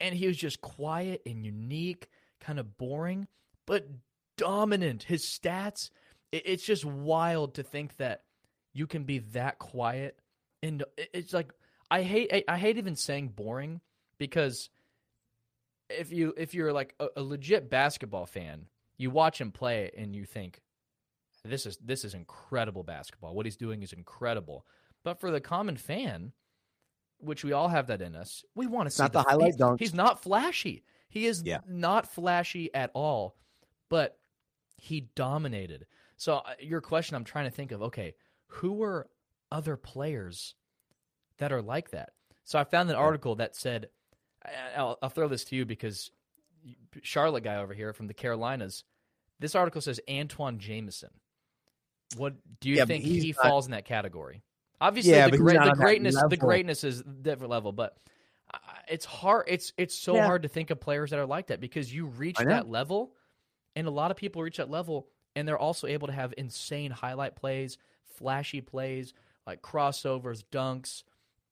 [0.00, 2.08] And he was just quiet and unique,
[2.40, 3.26] kind of boring,
[3.64, 3.88] but
[4.36, 5.04] dominant.
[5.04, 5.90] His stats,
[6.30, 8.22] it, it's just wild to think that
[8.74, 10.18] you can be that quiet.
[10.62, 11.52] And it- it's like
[11.90, 13.80] I hate I, I hate even saying boring
[14.18, 14.68] because
[15.90, 18.66] if you if you're like a, a legit basketball fan,
[18.96, 20.60] you watch him play and you think
[21.44, 23.34] this is this is incredible basketball.
[23.34, 24.66] What he's doing is incredible.
[25.04, 26.32] But for the common fan,
[27.18, 29.56] which we all have that in us, we want to see not the highlight he's,
[29.56, 29.78] dunks.
[29.78, 30.84] He's not flashy.
[31.08, 31.60] He is Yeah.
[31.66, 33.36] not flashy at all,
[33.88, 34.18] but
[34.76, 35.86] he dominated.
[36.16, 37.82] So uh, your question, I'm trying to think of.
[37.82, 38.14] Okay,
[38.48, 39.08] who were
[39.52, 40.54] other players
[41.38, 42.10] that are like that?
[42.44, 43.88] So I found an article that said,
[44.76, 46.10] I'll, I'll throw this to you because
[47.02, 48.84] Charlotte guy over here from the Carolinas.
[49.38, 51.10] This article says Antawn Jamison.
[52.16, 54.42] What do you Yeah, think he not- falls in that category?
[54.80, 57.96] Obviously, Yeah, the, great, the greatness, the greatness is different level, but
[58.88, 59.46] it's hard.
[59.48, 60.26] It's it's so Yeah.
[60.26, 63.14] hard to think of players that are like that because you reach that level,
[63.74, 66.90] and a lot of people reach that level, and they're also able to have insane
[66.90, 69.14] highlight plays, flashy plays
[69.46, 71.04] like crossovers, dunks,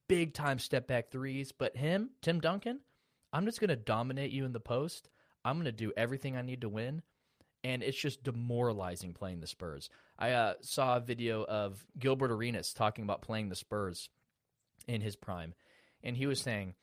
[0.08, 1.52] big time step back threes.
[1.52, 2.80] But him, Tim Duncan,
[3.32, 5.08] I'm just going to dominate you in the post.
[5.44, 7.02] I'm going to do everything I need to win.
[7.62, 9.88] And it's just demoralizing playing the Spurs.
[10.18, 14.10] I uh, saw a video of Gilbert Arenas talking about playing the Spurs
[14.86, 15.54] in his prime.
[16.02, 16.74] And he was saying,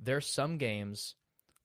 [0.00, 1.14] there's some games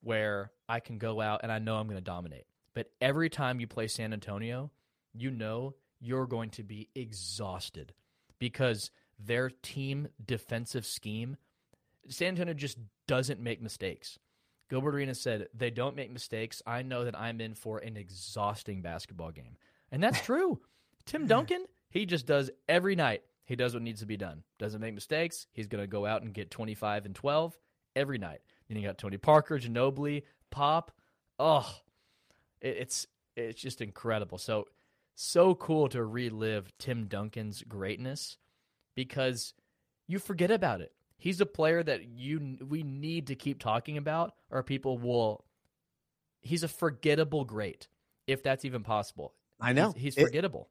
[0.02, 2.44] where I can go out and I know I'm going to dominate.
[2.74, 4.70] But every time you play San Antonio,
[5.14, 7.92] you know you're going to be exhausted
[8.38, 11.36] because their team defensive scheme,
[12.08, 14.18] San Antonio just doesn't make mistakes.
[14.70, 16.62] Gilbert Arenas said, they don't make mistakes.
[16.66, 19.56] I know that I'm in for an exhausting basketball game.
[19.90, 20.60] And that's true.
[21.06, 23.22] Tim Duncan, he just does every night.
[23.44, 24.42] He does what needs to be done.
[24.58, 25.46] Doesn't make mistakes.
[25.52, 27.56] He's going to go out and get 25 and 12
[27.96, 28.40] every night.
[28.68, 30.92] Then you got Tony Parker, Ginobili, Pop.
[31.38, 31.66] Oh,
[32.60, 33.06] it's
[33.36, 34.36] it's just incredible.
[34.36, 34.66] So
[35.14, 38.36] so cool to relive Tim Duncan's greatness
[38.98, 39.54] because
[40.08, 40.90] you forget about it.
[41.18, 45.44] He's a player that you we need to keep talking about, or people will.
[46.40, 47.86] He's a forgettable great,
[48.26, 49.34] if that's even possible.
[49.60, 49.92] I know.
[49.92, 50.68] he's, he's It- forgettable.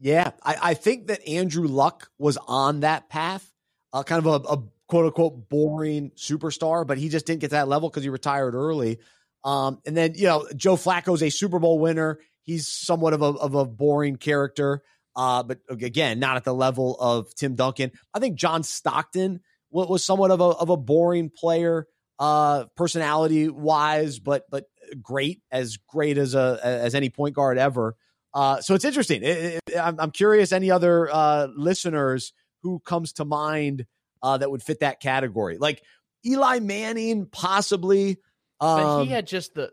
[0.00, 3.48] Yeah, I, I think that Andrew Luck was on that path,
[3.92, 7.56] uh, kind of a, a quote unquote boring superstar, but he just didn't get to
[7.56, 8.98] that level because he retired early.
[9.44, 12.18] Um, and then you know Joe Flacco's a Super Bowl winner.
[12.42, 14.82] He's somewhat of a of a boring character,
[15.16, 17.92] uh, but again, not at the level of Tim Duncan.
[18.12, 19.40] I think John Stockton
[19.70, 21.86] was, somewhat of a of a boring player,
[22.18, 24.64] uh, personality wise, but but
[25.02, 27.96] great as great as a as any point guard ever.
[28.32, 29.22] Uh, so it's interesting.
[29.22, 33.86] It- it- I'm, I'm curious any other uh, listeners who comes to mind
[34.22, 35.58] uh, that would fit that category.
[35.58, 35.82] Like
[36.24, 38.18] Eli Manning, possibly.
[38.60, 39.72] But Um, he had just the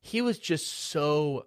[0.00, 1.44] he was just so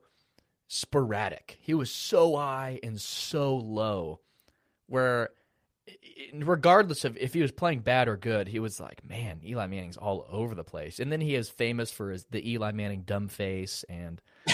[0.68, 1.57] sporadic.
[1.61, 4.20] He was so high and so low
[4.88, 5.30] where
[6.34, 9.97] regardless of if he was playing bad or good, he was like, man, Eli Manning's
[9.97, 10.99] all over the place.
[10.99, 14.22] And then he is famous for his the Eli Manning dumb face and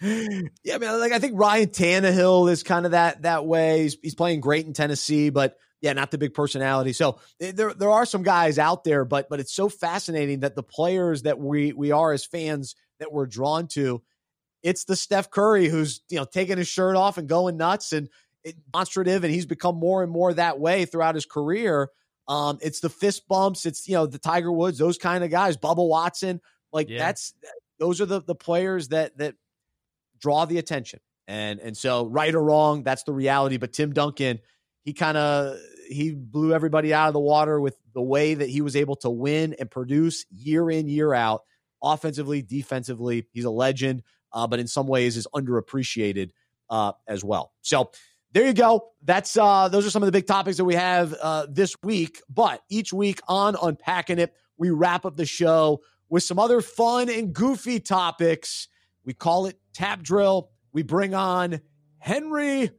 [0.00, 3.82] yeah, I mean, like I think Ryan Tannehill is kind of that that way.
[3.82, 6.92] He's, he's playing great in Tennessee, but yeah, not the big personality.
[6.92, 10.54] So eh, there there are some guys out there, but but it's so fascinating that
[10.54, 14.02] the players that we we are as fans that we're drawn to,
[14.62, 18.08] it's the Steph Curry who's you know taking his shirt off and going nuts and
[18.72, 21.88] demonstrative, and he's become more and more that way throughout his career.
[22.28, 25.56] Um, it's the fist bumps, it's you know the Tiger Woods, those kind of guys,
[25.56, 26.40] Bubba Watson,
[26.72, 26.98] like Yeah.
[26.98, 27.34] that's
[27.78, 29.34] those are the the players that that
[30.20, 31.00] draw the attention.
[31.26, 33.56] And and so right or wrong, that's the reality.
[33.56, 34.40] But Tim Duncan,
[34.84, 35.58] he kind of
[35.88, 39.10] he blew everybody out of the water with the way that he was able to
[39.10, 41.42] win and produce year in year out,
[41.82, 43.26] offensively, defensively.
[43.32, 44.02] He's a legend,
[44.32, 46.30] uh, but in some ways is underappreciated
[46.70, 47.52] uh, as well.
[47.62, 47.90] So
[48.32, 48.92] there you go.
[49.02, 52.22] That's uh, those are some of the big topics that we have uh, this week.
[52.28, 57.08] But each week on unpacking it, we wrap up the show with some other fun
[57.08, 58.68] and goofy topics.
[59.04, 60.50] We call it Tap Drill.
[60.72, 61.60] We bring on
[61.98, 62.70] Henry.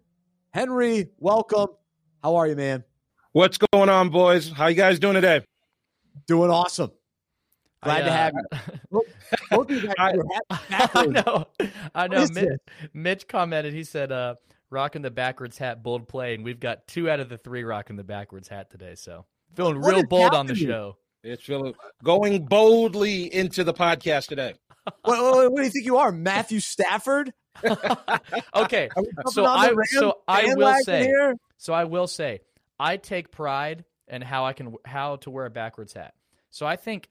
[0.54, 1.70] Henry, welcome.
[2.24, 2.84] How are you, man?
[3.34, 4.52] What's going on, boys?
[4.52, 5.41] How you guys doing today?
[6.28, 6.91] Doing awesome.
[7.84, 8.34] Glad I, to uh, have
[8.91, 9.02] you.
[9.52, 10.26] Both of you guys I- your
[10.70, 11.45] hat I know.
[11.93, 12.26] I know.
[12.34, 12.60] Mitch.
[12.93, 13.74] Mitch commented.
[13.74, 14.36] He said, uh,
[14.70, 17.95] "Rocking the backwards hat, bold play," and we've got two out of the three rocking
[17.97, 18.95] the backwards hat today.
[18.95, 19.26] So
[19.56, 20.97] feeling What real bold on the show.
[21.24, 24.56] It's really going boldly into the podcast today.
[25.04, 27.32] What, what- what do you think you are, Matthew Stafford?
[27.64, 31.36] okay, Are we jumping So I- Rams so I will say- here?
[31.58, 32.39] so I will say
[32.80, 36.14] I take pride in how I can how to wear a backwards hat.
[36.49, 37.10] So I think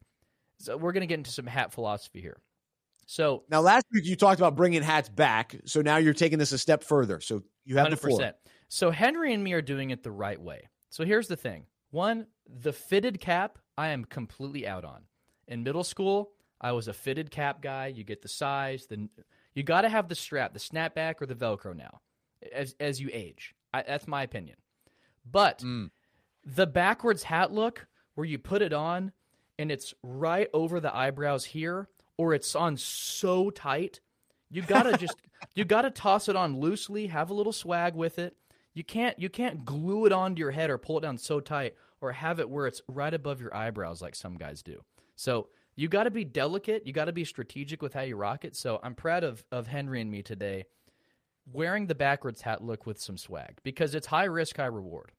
[0.61, 2.41] so we're going to get into some hat philosophy here.
[3.07, 6.53] So Now, last week you talked about bringing hats back, so now you're taking this
[6.53, 7.21] a step further.
[7.21, 8.33] So you have the Hundred floor.
[8.69, 10.69] So Henry and me are doing it the right way.
[10.91, 15.03] So here's the thing: one, the fitted cap, I am completely out on.
[15.49, 16.31] In middle school,
[16.61, 17.89] I was a fitted cap guy.
[17.89, 19.09] You get the size, the
[19.55, 22.01] you got to have the strap, the snapback or the Velcro now,
[22.53, 23.55] as as you age.
[23.75, 24.57] I, that's my opinion.
[25.29, 25.91] But Mm.
[26.45, 29.13] the backwards hat look, where you put it on
[29.61, 34.01] and it's right over the eyebrows here, or it's on so tight,
[34.51, 35.17] you gotta just
[35.55, 38.35] you gotta toss it on loosely, have a little swag with it.
[38.73, 41.75] You can't you can't glue it onto your head or pull it down so tight,
[42.01, 44.81] or have it where it's right above your eyebrows like some guys do.
[45.15, 46.87] So you got to be delicate.
[46.87, 48.57] You got to be strategic with how you rock it.
[48.57, 50.65] So I'm proud of of Henry and me today,
[51.53, 55.13] wearing the backwards hat look with some swag because it's high risk, high reward.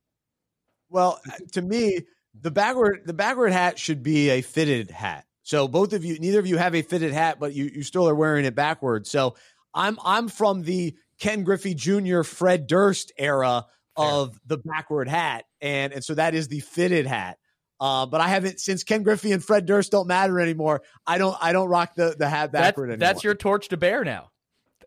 [0.90, 1.22] Well,
[1.52, 2.00] to me,
[2.40, 5.26] the backward the backward hat should be a fitted hat.
[5.44, 8.08] So both of you, neither of you have a fitted hat, but you you still
[8.08, 9.10] are wearing it backwards.
[9.10, 9.36] So
[9.74, 12.22] I'm I'm from the Ken Griffey Jr.
[12.24, 13.66] Fred Durst era
[13.96, 17.38] of the backward hat, and and so that is the fitted hat.
[17.80, 20.84] Uh, but I haven't since Ken Griffey and Fred Durst don't matter anymore.
[21.08, 23.00] I don't I don't rock the the hat backward anymore.
[23.00, 24.30] that's your torch to bear now.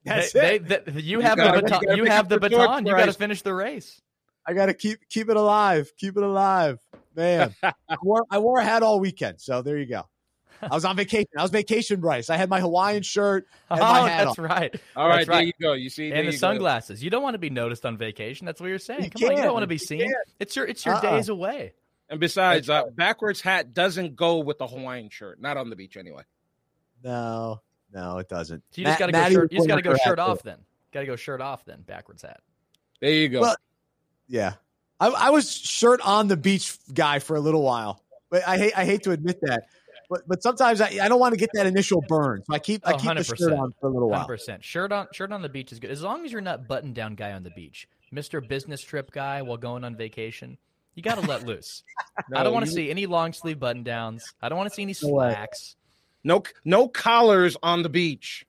[0.04, 0.68] That's They- it.
[0.68, 1.80] they- they- you have gotta- the you baton.
[1.86, 2.86] gotta You have the baton.
[2.86, 4.00] You got to finish the race.
[4.46, 5.90] I got to keep keep it alive.
[5.98, 6.78] Keep it alive,
[7.14, 7.54] man.
[7.62, 10.02] I wore I wore a hat all weekend, so there you go.
[10.62, 11.28] I was on vacation.
[11.36, 12.30] I was vacation, Bryce.
[12.30, 14.44] I had my Hawaiian shirt Oh, my hat that's on.
[14.44, 14.74] right.
[14.96, 15.46] All right, That's there right.
[15.46, 15.72] you go.
[15.74, 16.36] You see, And the you go.
[16.38, 17.02] sunglasses.
[17.02, 18.46] You don't want to be noticed on vacation.
[18.46, 19.04] That's what you're saying.
[19.04, 20.00] You Come on, you don't want to be seen.
[20.00, 20.14] can't.
[20.38, 21.00] It's your it's your Uh-uh.
[21.16, 21.74] days away.
[22.08, 25.40] And besides, That's uh, backwards hat doesn't go with the Hawaiian shirt.
[25.40, 26.22] Not on the beach anyway.
[27.02, 27.60] No,
[27.92, 28.62] no, it doesn't.
[28.70, 29.52] So you just got to go Maddie shirt.
[29.52, 30.58] You just got to go shirt off then.
[30.92, 31.82] Got to go shirt off then.
[31.82, 32.40] Backwards hat.
[33.00, 33.40] There you go.
[33.40, 33.56] Well-
[34.28, 34.54] Yeah,
[35.00, 38.76] I, I was shirt on the beach guy for a little while, but I hate
[38.78, 39.64] I hate to admit that.
[40.10, 42.86] But but sometimes I, I don't want to get that initial burn, so I keep
[42.86, 43.58] I Oh, keep the shirt 100%.
[43.58, 44.20] on for a little while.
[44.20, 44.64] Hundred percent.
[44.64, 47.14] Shirt on shirt on the beach is good as long as you're not button down
[47.14, 50.58] guy on the beach, Mister Business Trip guy while going on vacation.
[50.94, 51.82] You got to let loose.
[52.36, 54.32] I don't want to you- see any long sleeve button downs.
[54.40, 55.74] I don't want to see any slacks.
[56.22, 58.46] no no collars on the beach.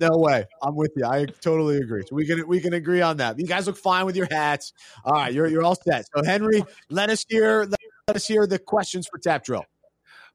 [0.00, 0.46] No way.
[0.62, 1.04] I'm with you.
[1.04, 2.02] I totally agree.
[2.08, 3.38] So we can we can agree on that.
[3.38, 4.72] You guys look fine with your hats.
[5.04, 6.06] All right, you're you're all set.
[6.14, 9.64] So Henry, let us hear let, us hear the questions for Tap Drill.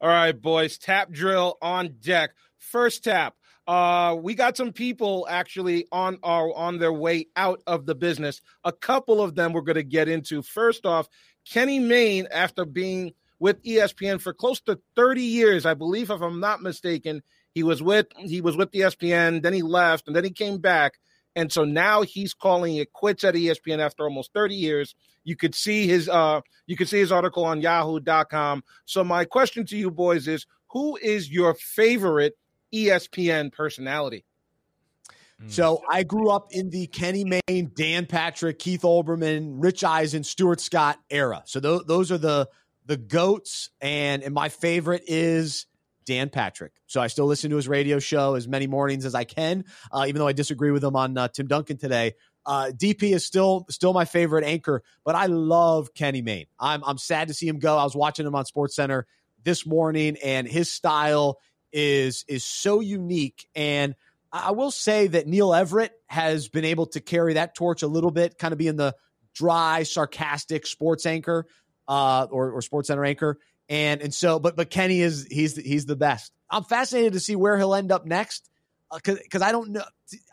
[0.01, 0.77] All right, boys.
[0.77, 2.31] Tap drill on deck.
[2.57, 3.35] First tap.
[3.67, 8.41] Uh, we got some people actually on our on their way out of the business.
[8.63, 10.41] A couple of them we're going to get into.
[10.41, 11.09] First off,
[11.49, 16.39] Kenny Mayne, after being with ESPN for close to 30 years, I believe, if I'm
[16.39, 17.23] not mistaken,
[17.55, 19.41] he was with he was with ESPN.
[19.41, 20.99] Then he left, and then he came back,
[21.35, 24.93] and so now he's calling it quits at ESPN after almost 30 years.
[25.23, 28.63] You could see his uh you could see his article on Yahoo.com.
[28.83, 32.37] So my question to you boys is, who is your favorite
[32.73, 34.25] ESPN personality?
[35.41, 35.49] Mm.
[35.49, 40.59] So I grew up in the Kenny Mayne, Dan Patrick, Keith Olbermann, Rich Eisen, Stuart
[40.59, 41.41] Scott era.
[41.45, 42.49] So those those are the
[42.85, 45.67] the goats, and and my favorite is
[46.05, 46.73] Dan Patrick.
[46.87, 50.05] So I still listen to his radio show as many mornings as I can, uh,
[50.07, 52.13] even though I disagree with him on uh, Tim Duncan today.
[52.45, 56.45] Uh, DP is still still my favorite anchor, but I love Kenny Mayne.
[56.59, 57.77] I'm I'm sad to see him go.
[57.77, 59.07] I was watching him on Sports Center
[59.43, 61.39] this morning, and his style
[61.73, 63.47] is is so unique.
[63.55, 63.95] And
[64.31, 68.11] I will say that Neil Everett has been able to carry that torch a little
[68.11, 68.95] bit, kind of being the
[69.33, 71.45] dry, sarcastic sports anchor
[71.87, 73.39] uh, or, or sports center anchor.
[73.67, 76.31] And and so, but but Kenny is he's he's the best.
[76.49, 78.49] I'm fascinated to see where he'll end up next
[78.93, 79.83] because because I don't know.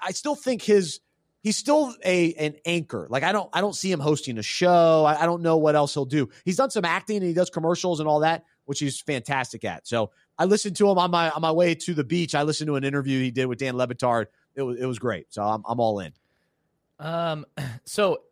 [0.03, 1.01] I still think his
[1.43, 3.07] he's still a an anchor.
[3.11, 5.05] Like I don't I don't see him hosting a show.
[5.05, 6.29] I, I don't know what else he'll do.
[6.45, 9.87] He's done some acting and he does commercials and all that, which he's fantastic at.
[9.87, 12.35] So I listened to him on my on my way to the beach.
[12.35, 14.27] I listened to an interview he did with Dan Le Batard.
[14.55, 15.33] It was it was great.
[15.33, 16.13] So I'm I'm all in.
[16.99, 17.47] Um,
[17.85, 18.23] so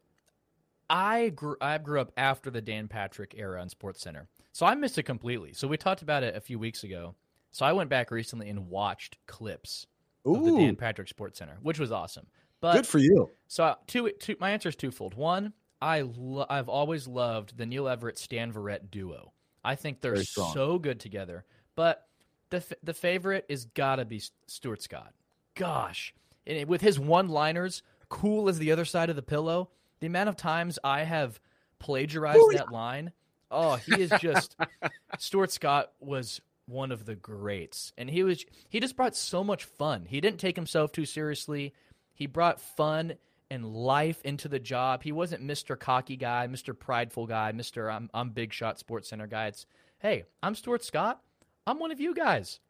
[0.89, 4.75] I grew I grew up after the Dan Patrick era on Sports Center, so I
[4.75, 5.53] missed it completely.
[5.53, 7.15] So we talked about it a few weeks ago.
[7.53, 9.87] So I went back recently and watched clips
[10.25, 12.27] of the Dan Patrick Sports Center, which was awesome.
[12.61, 13.31] But good for you.
[13.49, 15.15] so two, two, my answer is twofold.
[15.15, 19.33] One, I lo- I've always loved the Neil Everett Stan Verrett duo.
[19.65, 20.17] I think they're
[20.53, 21.45] so good together.
[21.75, 22.07] But
[22.51, 25.15] the f- the favorite is gotta be Stuart Scott.
[25.55, 26.15] Gosh,
[26.47, 29.71] and it- with his one liners, cool as the other side of the pillow.
[30.01, 31.41] The amount of times I have
[31.79, 32.57] plagiarized Booyah.
[32.59, 33.13] that line.
[33.51, 34.57] Oh, he is just
[35.19, 39.65] Stuart Scott was one of the greats, and he was he just brought so much
[39.65, 40.07] fun.
[40.09, 41.75] He didn't take himself too seriously.
[42.15, 43.15] He brought fun
[43.51, 45.03] and life into the job.
[45.03, 45.77] He wasn't Mr.
[45.79, 46.79] Cocky guy, Mr.
[46.79, 47.93] Prideful guy, Mr.
[47.93, 49.47] I'm I'm Big Shot Sports Center guy.
[49.49, 49.67] It's
[49.99, 51.21] hey, I'm Stuart Scott.
[51.67, 52.61] I'm one of you guys.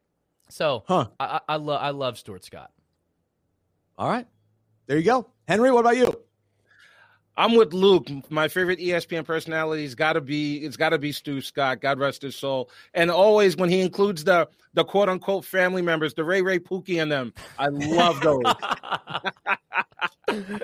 [0.49, 1.09] So Huh.
[1.21, 2.71] I I, I love I love Stuart Scott.
[3.99, 4.27] All right.
[4.87, 5.27] There you go.
[5.47, 6.13] Henry, what about you?
[7.41, 8.07] I'm with Luke.
[8.29, 11.81] My favorite ESPN personality's got to be it's got to be Stu Scott.
[11.81, 12.69] God rest his soul.
[12.93, 17.01] And always when he includes the the quote unquote family members, the Ray Ray Pookie
[17.01, 18.43] and them, I love those.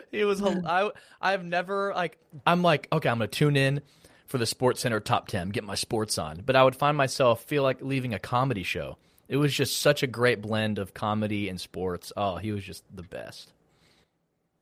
[0.11, 0.43] he was.
[0.43, 2.19] I I've never like.
[2.47, 3.09] I'm like okay.
[3.09, 3.81] I'm gonna tune in
[4.27, 6.43] for the Sports Center top ten, get my sports on.
[6.45, 8.99] But I would find myself feel like leaving a comedy show.
[9.29, 12.13] It was just such a great blend of comedy and sports.
[12.19, 13.55] Oh, he was just the best.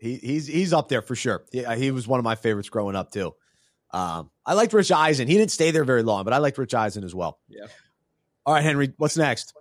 [0.05, 1.47] He, he's he's up there for sure.
[1.51, 3.35] Yeah, he was one of my favorites growing up too.
[3.91, 5.29] Um, I liked Rich Eisen.
[5.29, 7.39] He didn't stay there very long, but I liked Rich Eisen as well.
[7.49, 7.69] Yeah.
[8.45, 8.93] All right, Henry.
[8.99, 9.55] What's next?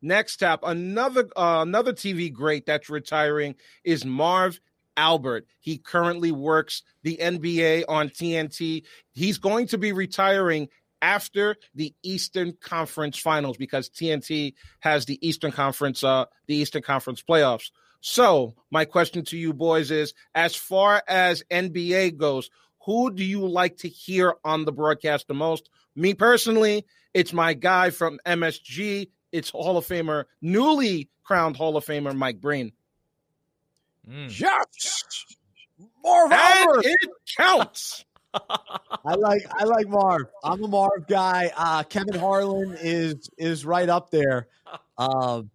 [0.00, 4.60] Next tap another uh, another TV great that's retiring is Marv
[4.96, 5.46] Albert.
[5.58, 8.84] He currently works the NBA on TNT.
[9.10, 10.68] He's going to be retiring
[11.02, 17.24] after the Eastern Conference Finals because TNT has the Eastern Conference uh the Eastern Conference
[17.28, 17.70] playoffs.
[18.00, 22.50] So, my question to you boys is as far as NBA goes,
[22.84, 25.68] who do you like to hear on the broadcast the most?
[25.94, 29.08] Me personally, it's my guy from MSG.
[29.32, 32.72] It's Hall of Famer, newly crowned Hall of Famer Mike Breen.
[34.08, 34.40] Mm.
[34.40, 35.24] Yes,
[36.02, 38.04] Marv and it counts.
[38.34, 40.26] I like I like Marv.
[40.42, 41.52] I'm a Marv guy.
[41.56, 44.48] Uh, Kevin Harlan is is right up there.
[44.96, 45.50] Um,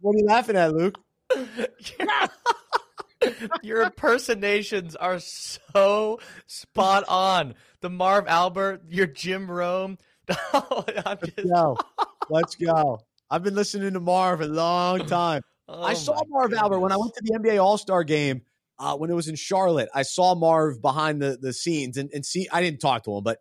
[0.00, 0.98] what are you laughing at, Luke?
[3.62, 7.54] Your impersonations are so spot on.
[7.80, 9.98] The Marv Albert, your Jim Rome.
[10.52, 11.06] Oh, just...
[11.06, 11.78] Let's go.
[12.30, 13.00] Let's go.
[13.30, 15.42] I've been listening to Marv a long time.
[15.68, 16.62] Oh I saw Marv goodness.
[16.62, 18.42] Albert when I went to the NBA All Star game
[18.78, 19.88] uh, when it was in Charlotte.
[19.94, 22.48] I saw Marv behind the, the scenes and, and see.
[22.52, 23.38] I didn't talk to him, but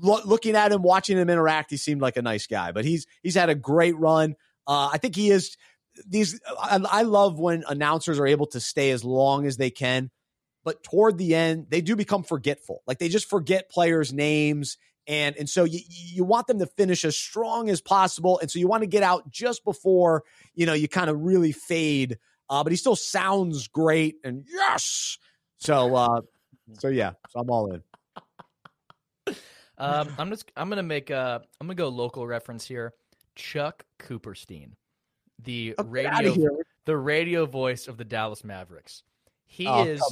[0.00, 2.72] lo- looking at him, watching him interact, he seemed like a nice guy.
[2.72, 4.34] But he's he's had a great run.
[4.66, 5.56] Uh, I think he is
[6.06, 10.10] these I, I love when announcers are able to stay as long as they can,
[10.64, 12.82] but toward the end they do become forgetful.
[12.86, 14.76] Like they just forget players' names
[15.06, 18.58] and and so you you want them to finish as strong as possible, and so
[18.58, 20.24] you want to get out just before
[20.54, 22.18] you know you kind of really fade.
[22.48, 25.18] Uh, but he still sounds great, and yes.
[25.58, 26.20] So uh,
[26.78, 27.82] so yeah, so I'm all in.
[29.78, 32.92] Um, I'm just I'm gonna make a I'm gonna go local reference here.
[33.36, 34.72] Chuck Cooperstein
[35.42, 36.34] the oh, radio
[36.84, 39.02] the radio voice of the Dallas Mavericks.
[39.46, 40.02] He oh, is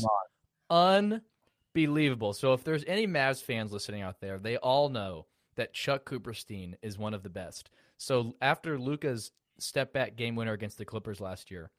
[0.70, 2.32] unbelievable.
[2.32, 6.74] So if there's any Mavs fans listening out there, they all know that Chuck Cooperstein
[6.82, 7.70] is one of the best.
[7.96, 11.70] So after Luka's step back game winner against the Clippers last year,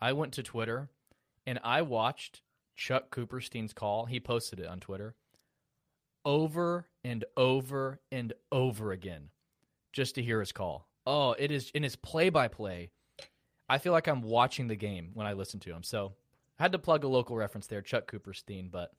[0.00, 0.88] I went to Twitter
[1.46, 2.40] and I watched
[2.76, 4.06] Chuck Cooperstein's call.
[4.06, 5.14] He posted it on Twitter
[6.24, 9.28] over and over and over again
[9.92, 10.88] just to hear his call.
[11.06, 12.90] Oh, it is in his play by play.
[13.68, 15.82] I feel like I'm watching the game when I listen to him.
[15.82, 16.12] So
[16.58, 18.70] I had to plug a local reference there, Chuck Cooperstein.
[18.70, 18.92] But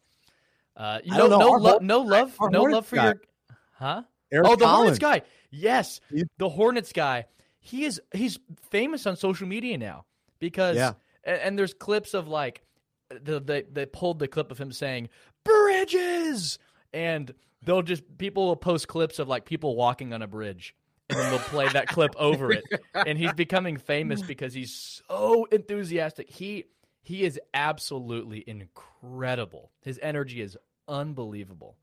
[0.76, 3.04] uh, you know, know, no, lo- no love, no Hornets love for guy.
[3.06, 3.22] your,
[3.74, 4.04] huh?
[4.32, 4.78] Eric oh, the Collins.
[4.78, 5.22] Hornets guy.
[5.52, 6.02] Yes,
[6.38, 7.26] the Hornets guy.
[7.60, 8.40] He is he's
[8.70, 10.06] famous on social media now
[10.40, 10.94] because yeah.
[11.24, 12.64] and, and there's clips of like
[13.10, 15.10] the they they pulled the clip of him saying
[15.46, 16.58] bridges
[16.94, 20.76] and they'll just people will post clips of like people walking on a bridge
[21.10, 22.64] and then they'll play that clip over it.
[22.94, 26.30] And he's becoming famous because he's so enthusiastic.
[26.30, 26.66] He
[27.02, 29.72] he is absolutely incredible.
[29.82, 31.78] His energy is unbelievable.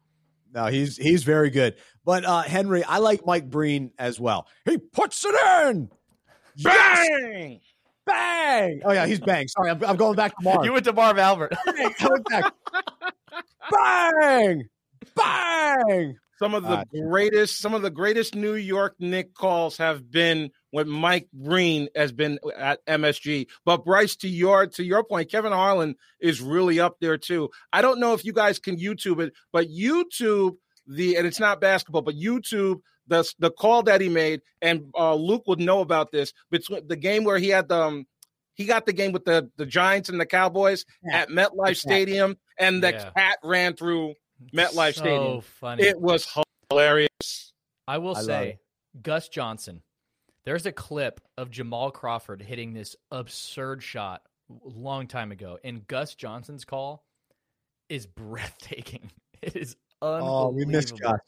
[0.53, 1.77] No, he's he's very good.
[2.05, 4.49] But uh Henry, I like Mike Breen as well.
[4.65, 5.35] He puts it
[5.69, 5.91] in.
[6.63, 7.53] Bang!
[7.53, 7.61] Yes!
[8.07, 8.81] Bang!
[8.85, 9.47] Oh yeah, he's bang.
[9.47, 10.65] Sorry, I'm, I'm going back to Marv.
[10.65, 11.55] You went to Marv Albert.
[11.67, 11.95] bang!
[13.71, 14.69] Bang!
[15.15, 16.17] Bang!
[16.41, 20.51] Some of the uh, greatest, some of the greatest New York Knick calls have been
[20.71, 23.47] when Mike Breen has been at MSG.
[23.67, 27.51] But Bryce, to your to your point, Kevin Harlan is really up there too.
[27.75, 31.61] I don't know if you guys can YouTube it, but YouTube the and it's not
[31.61, 36.11] basketball, but YouTube the the call that he made, and uh, Luke would know about
[36.11, 38.07] this between the game where he had the um,
[38.55, 41.19] he got the game with the the Giants and the Cowboys yeah.
[41.19, 43.11] at MetLife Stadium, and the yeah.
[43.15, 44.15] cat ran through
[44.55, 45.41] MetLife so Stadium.
[45.41, 45.83] Funny.
[45.85, 46.27] It was
[46.71, 47.53] hilarious.
[47.87, 48.59] I will I say,
[49.03, 49.83] Gus Johnson.
[50.45, 55.87] There's a clip of Jamal Crawford hitting this absurd shot a long time ago, and
[55.87, 57.05] Gus Johnson's call
[57.89, 59.11] is breathtaking.
[59.43, 60.37] It is unbelievable.
[60.37, 61.19] Oh, we miss Gus.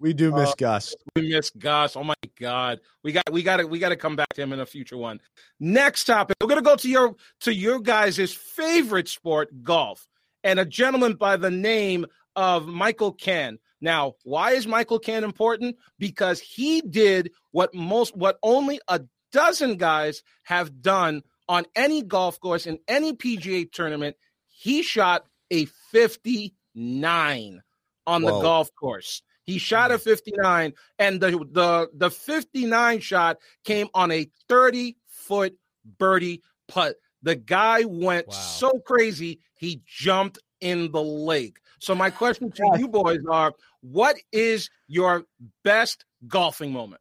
[0.00, 0.94] We do miss uh, Gus.
[1.14, 1.96] We miss Gus.
[1.96, 2.80] Oh my God.
[3.04, 4.96] We got we got to we got to come back to him in a future
[4.96, 5.20] one.
[5.60, 6.36] Next topic.
[6.40, 10.08] We're gonna go to your to your guys' favorite sport, golf.
[10.44, 12.06] And a gentleman by the name
[12.38, 13.58] of Michael Kann.
[13.80, 15.76] Now, why is Michael Kann important?
[15.98, 19.00] Because he did what most, what only a
[19.32, 24.16] dozen guys have done on any golf course in any PGA tournament.
[24.46, 27.62] He shot a 59
[28.06, 29.20] on the golf course.
[29.42, 30.02] He shot a mm.
[30.02, 35.56] 59, and the the the 59 shot came on a 30 foot
[35.98, 36.96] birdie putt.
[37.22, 38.34] The guy went Wow.
[38.34, 41.58] so crazy he jumped in the lake.
[41.78, 45.24] So my question to you boys are: What is your
[45.64, 47.00] best golfing moment?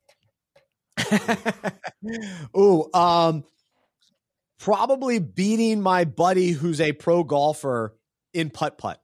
[2.57, 3.43] Ooh, um,
[4.59, 7.95] probably beating my buddy who's a pro golfer
[8.33, 9.01] in putt putt.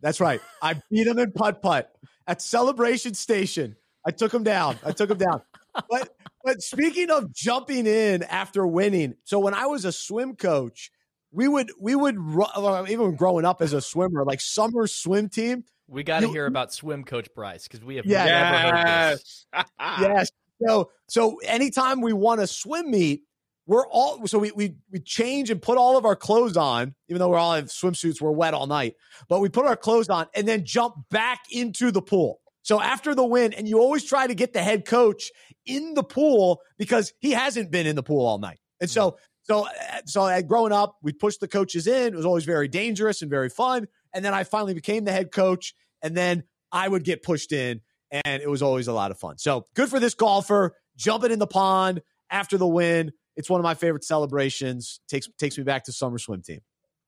[0.00, 0.40] That's right.
[0.62, 1.92] I beat him in putt putt
[2.26, 3.76] at Celebration Station.
[4.06, 4.76] I took him down.
[4.84, 5.42] I took him down.
[5.90, 6.10] But
[6.44, 10.90] but speaking of jumping in after winning, so when I was a swim coach,
[11.32, 15.64] we would we would ru- even growing up as a swimmer, like summer swim team.
[15.88, 18.24] We got to hear about swim coach Bryce because we have Yeah.
[18.24, 19.46] never heard this.
[19.52, 19.66] Yes.
[20.00, 20.30] Yes.
[20.66, 23.22] So so anytime we won a swim meet,
[23.66, 27.18] we're all so we we we change and put all of our clothes on, even
[27.18, 28.94] though we're all in swimsuits, we're wet all night.
[29.28, 32.40] But we put our clothes on and then jump back into the pool.
[32.62, 35.30] So after the win, and you always try to get the head coach
[35.66, 38.58] in the pool because he hasn't been in the pool all night.
[38.80, 39.16] And so mm-hmm.
[39.46, 39.70] So uh,
[40.06, 42.12] so growing up, we pushed the coaches in.
[42.12, 43.86] It was always very dangerous and very fun.
[44.12, 47.80] And then I finally became the head coach, and then I would get pushed in
[48.24, 49.36] and it was always a lot of fun.
[49.38, 53.12] So good for this golfer jumping in the pond after the win.
[53.36, 55.00] It's one of my favorite celebrations.
[55.08, 56.60] takes takes me back to summer swim team.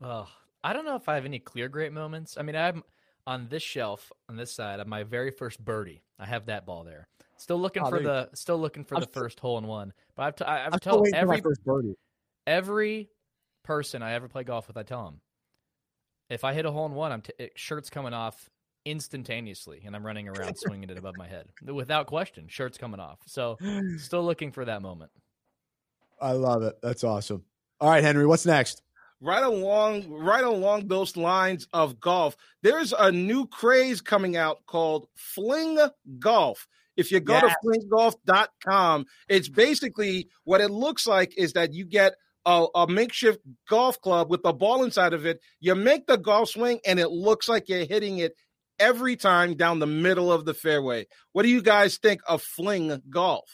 [0.03, 0.29] Oh,
[0.63, 2.37] I don't know if I have any clear great moments.
[2.39, 2.83] I mean, I'm
[3.27, 6.03] on this shelf on this side of my very first birdie.
[6.19, 7.09] I have that ball there.
[7.37, 9.93] Still looking Oh, for the still looking for I'm the still- first hole in one.
[10.17, 11.95] But I've t- I've I'm told waiting for my every first birdie.
[12.49, 13.11] Every
[13.65, 15.21] person I ever play golf with, I tell them
[16.31, 18.49] if I hit a hole in one, I'm t- it, shirt's coming off
[18.85, 22.47] instantaneously, and I'm running around swinging it above my head without question.
[22.49, 23.19] Shirt's coming off.
[23.27, 23.57] So
[23.99, 25.11] still looking for that moment.
[26.21, 26.77] I love it.
[26.83, 27.45] That's awesome.
[27.81, 28.83] All right, Henry, what's next?
[29.21, 35.09] right along right along those lines of golf there's a new craze coming out called
[35.17, 35.77] fling
[36.21, 37.53] golf if you go Yes.
[37.65, 42.15] to flinggolf.com it's basically what it looks like is that you get
[42.49, 46.49] a, a makeshift golf club with a ball inside of it you make the golf
[46.49, 48.35] swing and it looks like you're hitting it
[48.81, 53.03] every time down the middle of the fairway what do you guys think of fling
[53.11, 53.51] golf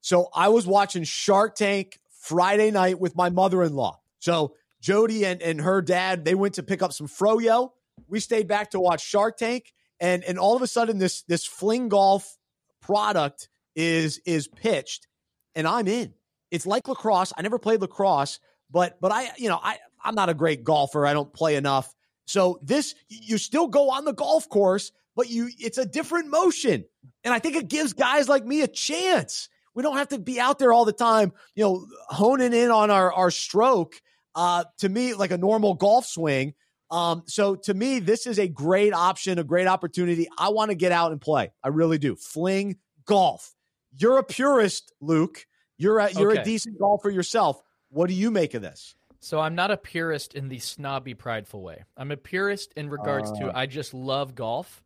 [0.00, 4.00] So I was watching Shark Tank Friday night with my mother-in-law.
[4.20, 7.70] So Jody and, and her dad, they went to pick up some froyo.
[8.08, 9.72] We stayed back to watch Shark Tank.
[10.00, 12.36] And and all of a sudden this this fling golf
[12.82, 15.08] product is is pitched
[15.56, 16.14] and I'm in.
[16.56, 17.32] It's like lacrosse.
[17.36, 18.40] I never played lacrosse,
[18.70, 21.06] but but I, you know, I I'm not a great golfer.
[21.06, 21.94] I don't play enough.
[22.26, 26.84] So this you still go on the golf course, but you it's a different motion.
[27.22, 29.48] And I think it gives guys like me a chance.
[29.74, 32.90] We don't have to be out there all the time, you know, honing in on
[32.90, 33.94] our our stroke.
[34.34, 36.52] Uh, to me, like a normal golf swing.
[36.90, 40.28] Um, so to me, this is a great option, a great opportunity.
[40.38, 41.50] I want to get out and play.
[41.62, 42.16] I really do.
[42.16, 42.76] Fling
[43.06, 43.54] golf.
[43.98, 45.46] You're a purist, Luke.
[45.78, 47.62] You're a you're a decent golfer yourself.
[47.90, 48.94] What do you make of this?
[49.20, 51.84] So I'm not a purist in the snobby, prideful way.
[51.96, 53.38] I'm a purist in regards Uh.
[53.40, 54.82] to I just love golf,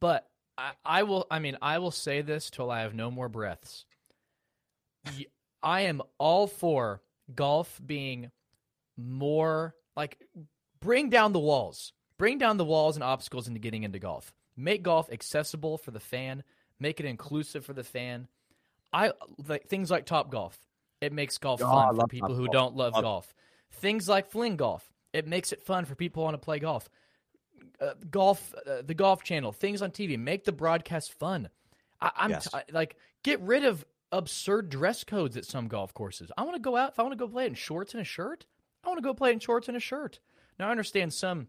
[0.00, 1.26] but I, I will.
[1.30, 3.84] I mean, I will say this till I have no more breaths.
[5.62, 7.02] I am all for
[7.34, 8.30] golf being
[8.96, 10.18] more like
[10.80, 14.32] bring down the walls, bring down the walls and obstacles into getting into golf.
[14.56, 16.44] Make golf accessible for the fan.
[16.78, 18.28] Make it inclusive for the fan.
[18.94, 19.12] I
[19.48, 20.58] like things like Top Golf.
[21.00, 22.52] It makes golf Oh, fun for people who Golf.
[22.52, 23.34] don't love Love- golf.
[23.72, 24.88] Things like Fling Golf.
[25.12, 26.88] It makes it fun for people who want to play golf.
[27.80, 31.48] Uh, golf, uh, the Golf Channel, things on TV make the broadcast fun.
[32.00, 32.48] I, I'm Yes.
[32.50, 36.30] t- like get rid of absurd dress codes at some golf courses.
[36.38, 38.00] I want to go out if I want to go play it in shorts and
[38.00, 38.46] a shirt.
[38.84, 40.20] I want to go play in shorts and a shirt.
[40.58, 41.48] Now I understand some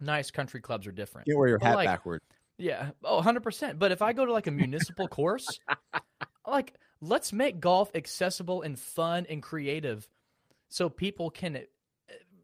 [0.00, 1.26] nice country clubs are different.
[1.26, 2.22] Can't wear your hat like, backward.
[2.58, 2.90] Yeah.
[3.04, 3.78] Oh, 100%.
[3.78, 5.46] But if I go to like a municipal course,
[6.46, 10.08] like let's make golf accessible and fun and creative
[10.68, 11.62] so people can eh,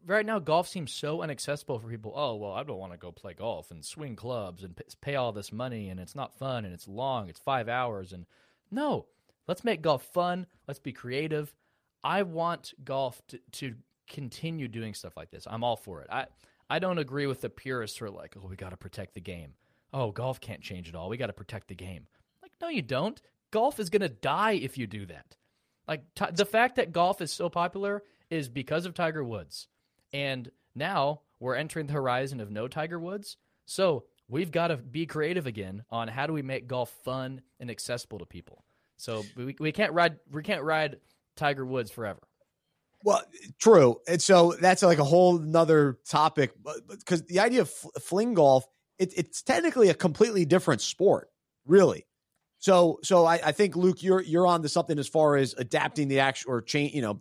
[0.05, 2.13] right now golf seems so inaccessible for people.
[2.15, 5.31] Oh, well, I don't want to go play golf and swing clubs and pay all
[5.31, 7.29] this money and it's not fun and it's long.
[7.29, 8.25] It's 5 hours and
[8.71, 9.07] no.
[9.47, 10.45] Let's make golf fun.
[10.67, 11.53] Let's be creative.
[12.03, 13.75] I want golf to, to
[14.07, 15.47] continue doing stuff like this.
[15.49, 16.07] I'm all for it.
[16.11, 16.27] I
[16.69, 19.21] I don't agree with the purists who are like, "Oh, we got to protect the
[19.21, 19.53] game."
[19.93, 21.09] Oh, golf can't change at all.
[21.09, 22.07] We got to protect the game.
[22.41, 23.21] Like, no, you don't.
[23.53, 25.37] Golf is going to die if you do that.
[25.87, 28.01] Like ti the fact that golf is so popular
[28.31, 29.67] is because of Tiger Woods.
[30.11, 33.37] And now we're entering the horizon of no Tiger Woods.
[33.67, 37.69] So we've got to be creative again on how do we make golf fun and
[37.69, 38.63] accessible to people.
[38.97, 40.97] So we, we can't ride we can't ride
[41.35, 42.21] Tiger Woods forever.
[43.03, 43.21] Well,
[43.59, 44.01] true.
[44.07, 46.53] And so that's like a whole nother topic
[46.89, 48.65] because the idea of fling golf,
[48.97, 51.29] it, it's technically a completely different sport,
[51.67, 52.07] really.
[52.63, 56.07] So, so I, I, think Luke, you're you're on to something as far as adapting
[56.07, 57.19] the actual or change, you know,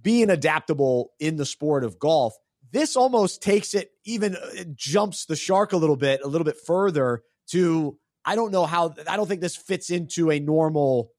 [0.00, 2.34] being adaptable in the sport of golf.
[2.72, 6.46] This almost takes it even it uh, jumps the shark a little bit, a little
[6.46, 11.10] bit further to I don't know how I don't think this fits into a normal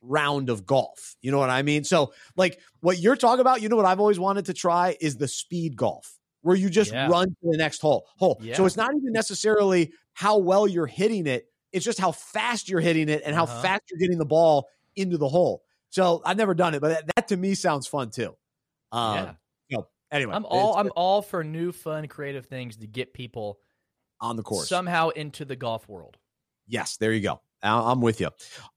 [0.00, 1.16] round of golf.
[1.20, 1.82] You know what I mean?
[1.82, 5.16] So, like what you're talking about, you know what I've always wanted to try is
[5.16, 7.08] the speed golf, where you just yeah.
[7.08, 8.06] run to the next hole.
[8.16, 8.38] Hole.
[8.40, 8.54] Yeah.
[8.54, 11.46] So it's not even necessarily how well you're hitting it;
[11.76, 13.62] it's just how fast you're hitting it and how uh-huh.
[13.62, 15.62] fast you're getting the ball into the hole.
[15.90, 18.34] So I've never done it, but that, that to me sounds fun too.
[18.92, 19.36] Um,
[19.68, 19.80] yeah.
[20.10, 23.58] anyway, I'm all I'm all for new, fun, creative things to get people
[24.20, 26.16] on the course somehow into the golf world.
[26.66, 27.40] Yes, there you go.
[27.62, 28.30] I'm with you.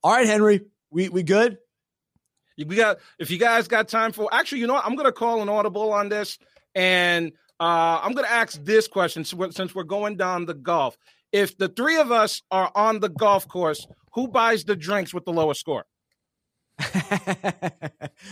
[0.04, 0.62] All right, Henry,
[0.92, 1.58] we we good?
[2.58, 4.86] We got if you guys got time for actually, you know what?
[4.86, 6.38] I'm gonna call an audible on this
[6.76, 10.98] and uh, I'm gonna ask this question since we're going down the golf.
[11.32, 15.26] If the three of us are on the golf course, who buys the drinks with
[15.26, 15.86] the lowest score?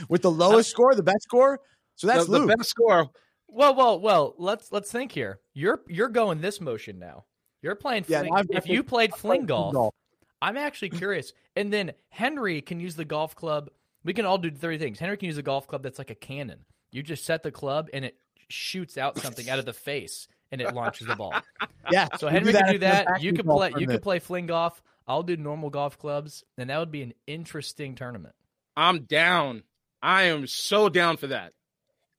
[0.10, 1.60] with the lowest uh, score, the best score.
[1.95, 3.10] So that's the, the best score.
[3.48, 4.36] Well, well, well.
[4.38, 5.40] Let's let's think here.
[5.53, 7.26] You're you're going this motion now.
[7.61, 8.06] You're playing.
[8.07, 9.95] Yeah, fling, if you played fling golf, golf,
[10.41, 11.34] I'm actually curious.
[11.56, 13.69] And then Henry can use the golf club.
[14.03, 14.99] We can all do three things.
[14.99, 16.60] Henry can use a golf club that's like a cannon.
[16.91, 18.15] You just set the club and it
[18.49, 21.34] shoots out something out of the face and it launches the ball.
[21.90, 22.10] Yeah.
[22.18, 23.22] So Henry can do that.
[23.22, 23.72] You can play.
[23.78, 24.84] You can play fling golf.
[25.07, 28.36] I'll do normal golf clubs, and that would be an interesting tournament.
[28.76, 29.64] I'm down.
[30.02, 31.53] I am so down for that.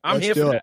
[0.02, 0.62] I'm Let's here for it.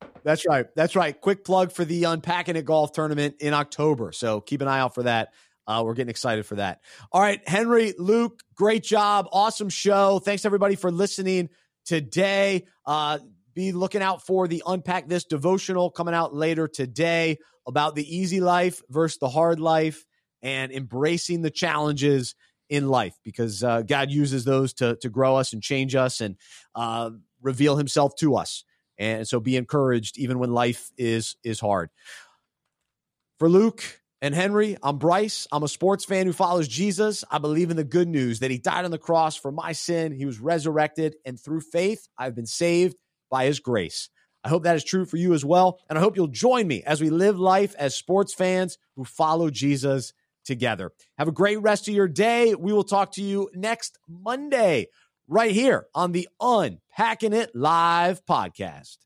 [0.00, 0.10] that.
[0.24, 0.66] That's right.
[0.74, 1.20] That's right.
[1.20, 4.10] Quick plug for the Unpacking It Golf Tournament in October.
[4.12, 5.34] So keep an eye out for that.
[5.66, 6.80] Uh, we're getting excited for that.
[7.12, 9.28] All right, Henry, Luke, great job.
[9.32, 10.18] Awesome show.
[10.18, 11.50] Thanks everybody for listening
[11.84, 12.64] today.
[12.86, 13.18] Uh,
[13.56, 18.40] be looking out for the Unpack This devotional coming out later today about the easy
[18.40, 20.04] life versus the hard life
[20.42, 22.36] and embracing the challenges
[22.68, 26.36] in life because uh, God uses those to, to grow us and change us and
[26.74, 27.10] uh,
[27.40, 28.62] reveal himself to us.
[28.98, 31.90] And so be encouraged even when life is is hard.
[33.38, 33.82] For Luke,
[34.22, 35.46] and Henry, I'm Bryce.
[35.52, 37.22] I'm a sports fan who follows Jesus.
[37.30, 40.12] I believe in the good news that he died on the cross for my sin.
[40.12, 42.96] He was resurrected, and through faith, I've been saved
[43.30, 44.08] by his grace.
[44.44, 45.80] I hope that is true for you as well.
[45.88, 49.50] And I hope you'll join me as we live life as sports fans who follow
[49.50, 50.12] Jesus
[50.44, 50.92] together.
[51.18, 52.54] Have a great rest of your day.
[52.54, 54.86] We will talk to you next Monday,
[55.26, 59.05] right here on the Unpacking It Live podcast.